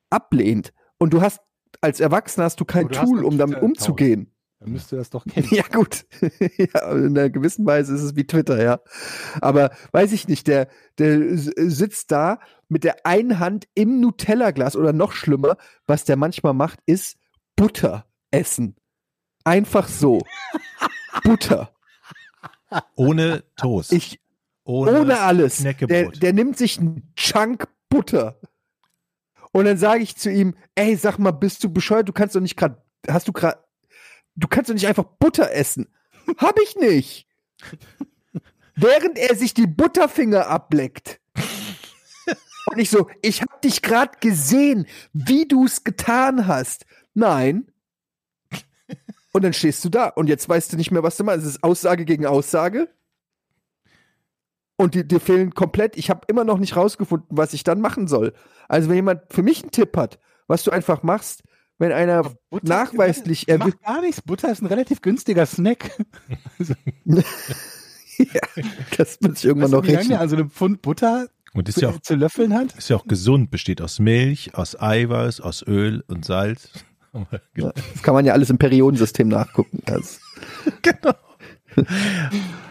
[0.09, 0.73] ablehnt.
[0.97, 1.39] Und du hast,
[1.79, 4.33] als Erwachsener hast du kein Aber du Tool, um damit umzugehen.
[4.59, 5.47] Dann müsste das doch kennen.
[5.49, 6.05] Ja, gut.
[6.21, 8.79] ja, in einer gewissen Weise ist es wie Twitter, ja.
[9.41, 10.67] Aber weiß ich nicht, der,
[10.99, 15.57] der sitzt da mit der einen Hand im Nutella-Glas oder noch schlimmer,
[15.87, 17.17] was der manchmal macht, ist
[17.61, 18.75] Butter essen.
[19.43, 20.23] Einfach so.
[21.23, 21.71] Butter.
[22.95, 23.93] Ohne Toast.
[23.93, 24.19] Ich,
[24.63, 25.57] ohne, ohne alles.
[25.57, 28.39] Der, der nimmt sich einen Chunk Butter.
[29.51, 32.09] Und dann sage ich zu ihm, ey, sag mal, bist du bescheuert?
[32.09, 33.63] Du kannst doch nicht gerade, hast du gerade,
[34.33, 35.87] du kannst doch nicht einfach Butter essen.
[36.37, 37.27] Hab ich nicht.
[38.73, 41.21] Während er sich die Butterfinger ableckt.
[42.65, 46.85] Und ich so, ich hab dich gerade gesehen, wie du es getan hast.
[47.13, 47.67] Nein.
[49.33, 51.39] Und dann stehst du da und jetzt weißt du nicht mehr, was du machst.
[51.39, 52.89] Es ist Aussage gegen Aussage.
[54.75, 58.07] Und die, dir fehlen komplett, ich habe immer noch nicht rausgefunden, was ich dann machen
[58.07, 58.33] soll.
[58.67, 61.43] Also wenn jemand für mich einen Tipp hat, was du einfach machst,
[61.77, 64.21] wenn einer Butter- nachweislich Das erwi- macht gar nichts.
[64.21, 65.91] Butter ist ein relativ günstiger Snack.
[68.17, 68.41] ja,
[68.97, 70.17] das muss ich irgendwann Weißt noch rechnen.
[70.17, 72.75] also einen Pfund Butter Und ist zu, ja, auch, zu löffeln hat?
[72.75, 76.69] ist ja auch gesund, besteht aus Milch, aus Eiweiß, aus Öl und Salz.
[77.55, 79.81] Ja, Das kann man ja alles im Periodensystem nachgucken.
[79.85, 80.19] Das,
[80.81, 81.13] genau.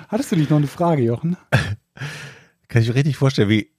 [0.08, 1.36] Hattest du nicht noch eine Frage, Jochen?
[2.68, 3.70] Kann ich mir richtig vorstellen, wie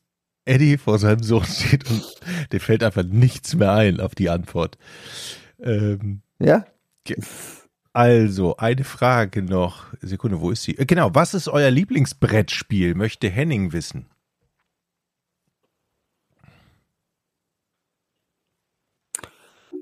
[0.46, 2.04] Eddie vor seinem Sohn steht und
[2.52, 4.78] dir fällt einfach nichts mehr ein auf die Antwort.
[5.62, 6.66] Ähm, ja?
[7.94, 9.86] also, eine Frage noch.
[10.02, 10.78] Sekunde, wo ist sie?
[10.78, 12.96] Äh, Genau, was ist euer Lieblingsbrettspiel?
[12.96, 14.08] Möchte Henning wissen.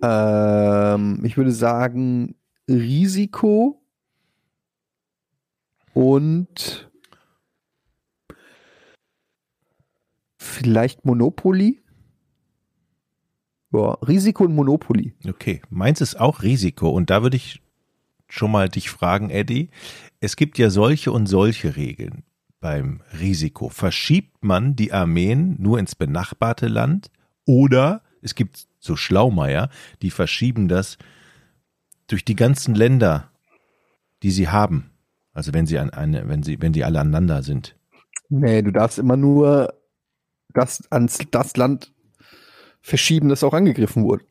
[0.01, 2.35] Ähm, ich würde sagen
[2.69, 3.81] Risiko
[5.93, 6.89] und
[10.37, 11.81] vielleicht Monopoly.
[13.71, 15.13] Ja, Risiko und Monopoly.
[15.27, 17.61] Okay, meins ist auch Risiko und da würde ich
[18.27, 19.69] schon mal dich fragen, Eddie.
[20.21, 22.23] Es gibt ja solche und solche Regeln
[22.59, 23.69] beim Risiko.
[23.69, 27.11] Verschiebt man die Armeen nur ins benachbarte Land
[27.45, 29.69] oder es gibt so Schlaumeier,
[30.01, 30.97] die verschieben das
[32.07, 33.31] durch die ganzen Länder,
[34.23, 34.91] die sie haben.
[35.33, 37.75] Also wenn sie an eine, wenn sie, wenn die alle aneinander sind.
[38.29, 39.73] Nee, du darfst immer nur
[40.53, 41.93] das ans das Land
[42.81, 44.25] verschieben, das auch angegriffen wurde.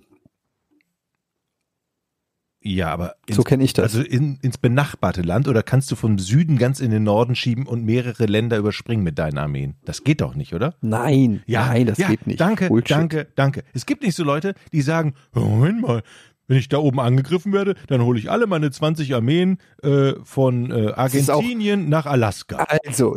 [2.60, 3.94] Ja, aber ins, So kenne ich das.
[3.94, 7.66] also in, ins benachbarte Land oder kannst du vom Süden ganz in den Norden schieben
[7.66, 9.76] und mehrere Länder überspringen mit deinen Armeen?
[9.84, 10.74] Das geht doch nicht, oder?
[10.80, 12.40] nein, nein, das ja, geht nicht.
[12.40, 12.90] Danke, Bullshit.
[12.90, 13.62] danke, danke.
[13.74, 16.02] Es gibt nicht so Leute, die sagen, "Oh, Moment mal,
[16.48, 20.70] wenn ich da oben angegriffen werde, dann hole ich alle meine 20 Armeen äh, von
[20.70, 22.56] äh, Argentinien nach Alaska.
[22.86, 23.16] Also,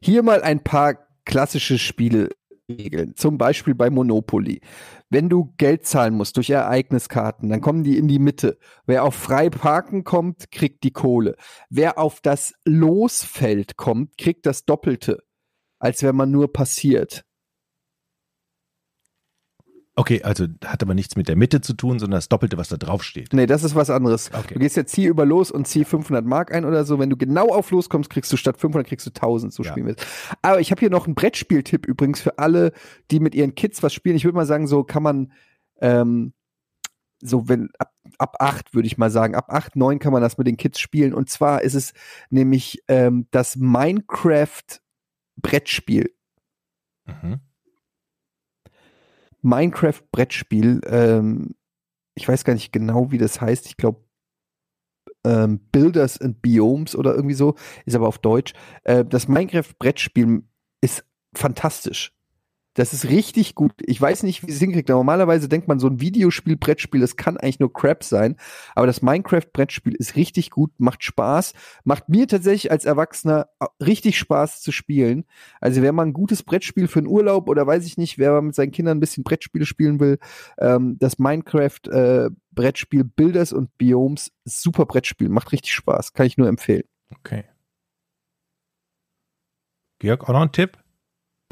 [0.00, 1.78] hier mal ein paar klassische
[2.72, 3.14] Spielregeln.
[3.16, 4.60] Zum Beispiel bei Monopoly.
[5.10, 8.58] Wenn du Geld zahlen musst durch Ereigniskarten, dann kommen die in die Mitte.
[8.86, 11.36] Wer auf frei parken kommt, kriegt die Kohle.
[11.70, 15.22] Wer auf das Losfeld kommt, kriegt das Doppelte,
[15.78, 17.24] als wenn man nur passiert.
[19.94, 22.78] Okay, also hat aber nichts mit der Mitte zu tun, sondern das Doppelte, was da
[22.78, 23.34] drauf steht.
[23.34, 24.30] Nee, das ist was anderes.
[24.32, 24.54] Okay.
[24.54, 26.98] Du gehst jetzt hier über los und zieh 500 Mark ein oder so.
[26.98, 29.52] Wenn du genau auf los kommst, kriegst du statt 500 kriegst du 1000.
[29.52, 29.70] So Ja.
[29.70, 30.06] spielen wir es.
[30.40, 32.72] Aber ich habe hier noch einen Brettspieltipp übrigens für alle,
[33.10, 34.16] die mit ihren Kids was spielen.
[34.16, 35.32] Ich würde mal sagen, so kann man
[35.82, 36.32] ähm,
[37.22, 40.38] so wenn ab, ab acht würde ich mal sagen, ab acht neun kann man das
[40.38, 41.12] mit den Kids spielen.
[41.14, 41.92] Und zwar ist es
[42.30, 44.80] nämlich ähm, das Minecraft
[45.36, 46.14] Brettspiel.
[47.06, 47.40] Mhm.
[49.42, 50.80] Minecraft Brettspiel.
[50.86, 51.54] Ähm,
[52.14, 53.66] ich weiß gar nicht genau, wie das heißt.
[53.66, 54.04] Ich glaube
[55.24, 57.54] ähm, Builders and Biomes oder irgendwie so,
[57.84, 58.52] ist aber auf Deutsch.
[58.84, 60.42] Äh, das Minecraft Brettspiel
[60.80, 61.04] ist
[61.34, 62.12] fantastisch.
[62.74, 63.72] Das ist richtig gut.
[63.80, 64.88] Ich weiß nicht, wie sie es hinkriegt.
[64.88, 68.36] Normalerweise denkt man, so ein Videospiel, Brettspiel, das kann eigentlich nur Crap sein.
[68.74, 71.52] Aber das Minecraft-Brettspiel ist richtig gut, macht Spaß,
[71.84, 75.24] macht mir tatsächlich als Erwachsener richtig Spaß zu spielen.
[75.60, 78.54] Also wenn man ein gutes Brettspiel für einen Urlaub oder weiß ich nicht, wer mit
[78.54, 80.18] seinen Kindern ein bisschen Brettspiele spielen will,
[80.58, 86.48] ähm, das Minecraft-Brettspiel äh, Builders und Biomes, super Brettspiel, macht richtig Spaß, kann ich nur
[86.48, 86.84] empfehlen.
[87.18, 87.44] Okay.
[89.98, 90.78] Georg, auch noch ein Tipp?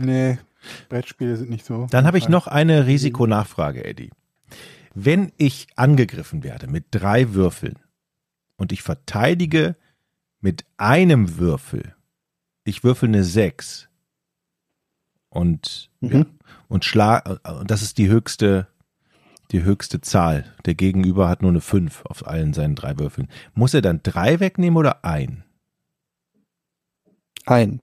[0.01, 0.39] Nee,
[0.89, 1.87] Brettspiele sind nicht so.
[1.91, 4.11] Dann habe ich noch eine Risikonachfrage, Eddie.
[4.95, 7.79] Wenn ich angegriffen werde mit drei Würfeln
[8.57, 9.77] und ich verteidige
[10.41, 11.95] mit einem Würfel,
[12.65, 13.89] ich würfel eine Sechs
[15.29, 16.11] und, mhm.
[16.11, 16.27] ja,
[16.69, 18.67] und schlag, und das ist die höchste,
[19.53, 20.45] die höchste Zahl.
[20.67, 23.29] Der Gegenüber hat nur eine Fünf auf allen seinen drei Würfeln.
[23.55, 25.45] Muss er dann drei wegnehmen oder ein?
[27.47, 27.81] Ein.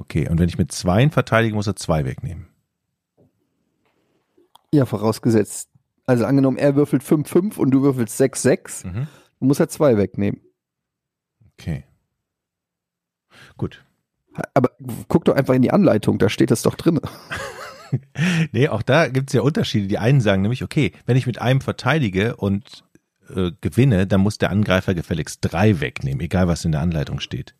[0.00, 2.46] Okay, und wenn ich mit zweien verteidige, muss er zwei wegnehmen.
[4.72, 5.68] Ja, vorausgesetzt.
[6.06, 9.08] Also angenommen, er würfelt 5-5 und du würfelst 6-6, mhm.
[9.40, 10.40] muss er zwei wegnehmen.
[11.52, 11.84] Okay.
[13.58, 13.84] Gut.
[14.54, 14.70] Aber
[15.08, 16.98] guck doch einfach in die Anleitung, da steht das doch drin.
[18.52, 19.86] nee, auch da gibt es ja Unterschiede.
[19.86, 22.84] Die einen sagen nämlich, okay, wenn ich mit einem verteidige und
[23.28, 27.54] äh, gewinne, dann muss der Angreifer gefälligst drei wegnehmen, egal was in der Anleitung steht.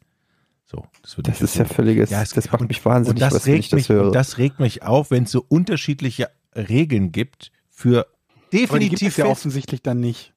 [0.70, 3.58] So, das, das ist ja völliges, ja, es, das macht mich wahnsinnig, und das regt
[3.58, 4.06] ich das mich, höre.
[4.06, 8.06] Und das regt mich auf, wenn es so unterschiedliche Regeln gibt für
[8.52, 8.70] definitiv.
[8.70, 10.32] Aber die gibt es ja offensichtlich dann nicht.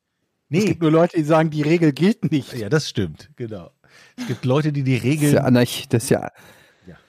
[0.50, 0.60] Nee.
[0.60, 2.52] Es gibt nur Leute, die sagen, die Regel gilt nicht.
[2.54, 3.70] Ja, das stimmt, genau.
[4.18, 5.20] Es gibt Leute, die die Regeln.
[5.20, 5.86] Das ist ja Anarchie.
[5.90, 6.32] Das ist ja.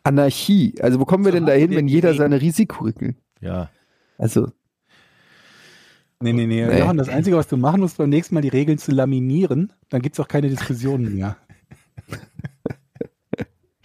[0.03, 0.75] Anarchie.
[0.83, 3.17] Also, wo kommen wir so denn dahin, wenn jeder seine Risikoregeln?
[3.41, 3.71] Ja.
[4.19, 4.53] Also.
[6.21, 6.97] Nee, nee, nee, nee.
[6.97, 10.17] Das Einzige, was du machen musst, beim nächsten Mal die Regeln zu laminieren, dann gibt
[10.17, 11.39] es auch keine Diskussionen mehr.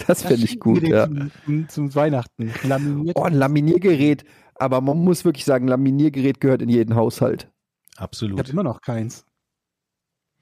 [0.09, 1.07] Das finde ich gut, ja.
[1.45, 2.51] Zum, zum Weihnachten.
[2.63, 3.15] Laminiert.
[3.15, 4.25] Oh, ein Laminiergerät.
[4.55, 7.51] Aber man muss wirklich sagen, Laminiergerät gehört in jeden Haushalt.
[7.95, 8.39] Absolut.
[8.39, 9.25] Ich habe immer noch keins.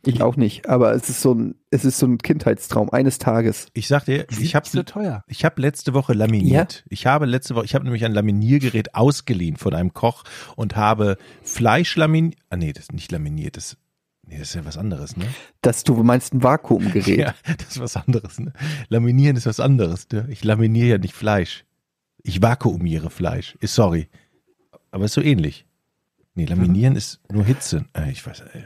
[0.06, 3.68] Ich auch nicht, aber es ist so ein, es ist so ein Kindheitstraum eines Tages.
[3.74, 5.24] Ich sag dir, ich habe so teuer.
[5.28, 6.76] Ich habe letzte Woche laminiert.
[6.76, 6.86] Ja?
[6.90, 10.24] Ich habe letzte Woche, ich habe nämlich ein Laminiergerät ausgeliehen von einem Koch
[10.56, 12.40] und habe Fleisch laminiert.
[12.50, 13.76] Ah nee, das ist nicht laminiert, das
[14.28, 15.26] Nee, das ist ja was anderes, ne?
[15.62, 17.08] Dass du meinst ein Vakuumgerät.
[17.18, 18.52] ja, das ist was anderes, ne?
[18.90, 20.28] Laminieren ist was anderes, ne?
[20.30, 21.64] Ich laminiere ja nicht Fleisch.
[22.24, 23.58] Ich vakuumiere Fleisch.
[23.62, 24.10] Ist sorry.
[24.92, 25.66] Aber ist so ähnlich.
[26.36, 26.98] Nee, laminieren mhm.
[26.98, 27.86] ist nur Hitze.
[27.94, 28.64] Äh, ich weiß, äh,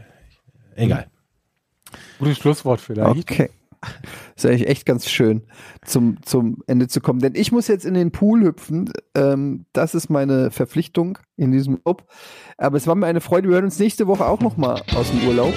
[0.75, 1.07] egal.
[2.17, 3.31] Gutes Schlusswort vielleicht.
[3.31, 3.49] Okay.
[4.35, 5.43] ist eigentlich echt ganz schön,
[5.83, 7.19] zum, zum Ende zu kommen.
[7.19, 8.91] Denn ich muss jetzt in den Pool hüpfen.
[9.15, 12.07] Ähm, das ist meine Verpflichtung in diesem Urlaub.
[12.57, 13.49] Aber es war mir eine Freude.
[13.49, 15.53] Wir hören uns nächste Woche auch nochmal aus dem Urlaub.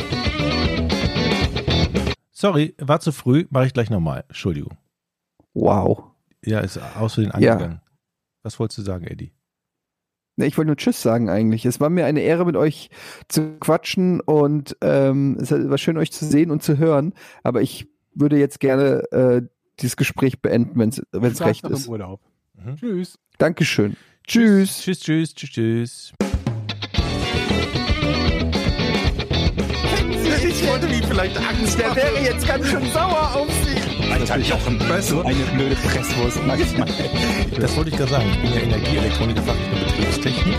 [2.33, 3.47] Sorry, war zu früh.
[3.51, 4.25] Mache ich gleich nochmal.
[4.29, 4.77] Entschuldigung.
[5.55, 6.05] Wow.
[6.45, 7.73] Ja, ist aus den angegangen.
[7.73, 7.83] Ja.
[8.43, 9.33] Was wolltest du sagen, Eddie?
[10.37, 11.65] Ich wollte nur Tschüss sagen eigentlich.
[11.65, 12.91] Es war mir eine Ehre, mit euch
[13.29, 17.15] zu quatschen und ähm, es war schön, euch zu sehen und zu hören.
[17.45, 19.43] Aber ich würde jetzt gerne äh,
[19.81, 21.89] dieses Gespräch beenden, wenn es recht ist.
[21.89, 22.21] Urlaub.
[22.55, 22.77] Mhm.
[22.77, 23.19] Tschüss.
[23.39, 23.97] Dankeschön.
[24.27, 24.81] Tschüss.
[24.81, 26.13] Tschüss, tschüss, tschüss, tschüss.
[30.47, 31.79] Ich wollte wie vielleicht Angst.
[31.79, 34.11] Der wäre jetzt ganz schön sauer auf Sie.
[34.11, 36.89] Alter, ich auch ein so eine blöde Presswurst manchmal.
[37.61, 38.31] Das wollte ich gerade sagen.
[38.31, 40.57] Ich bin ja Energieelektroniker, Fachrichtung Betriebstechnik.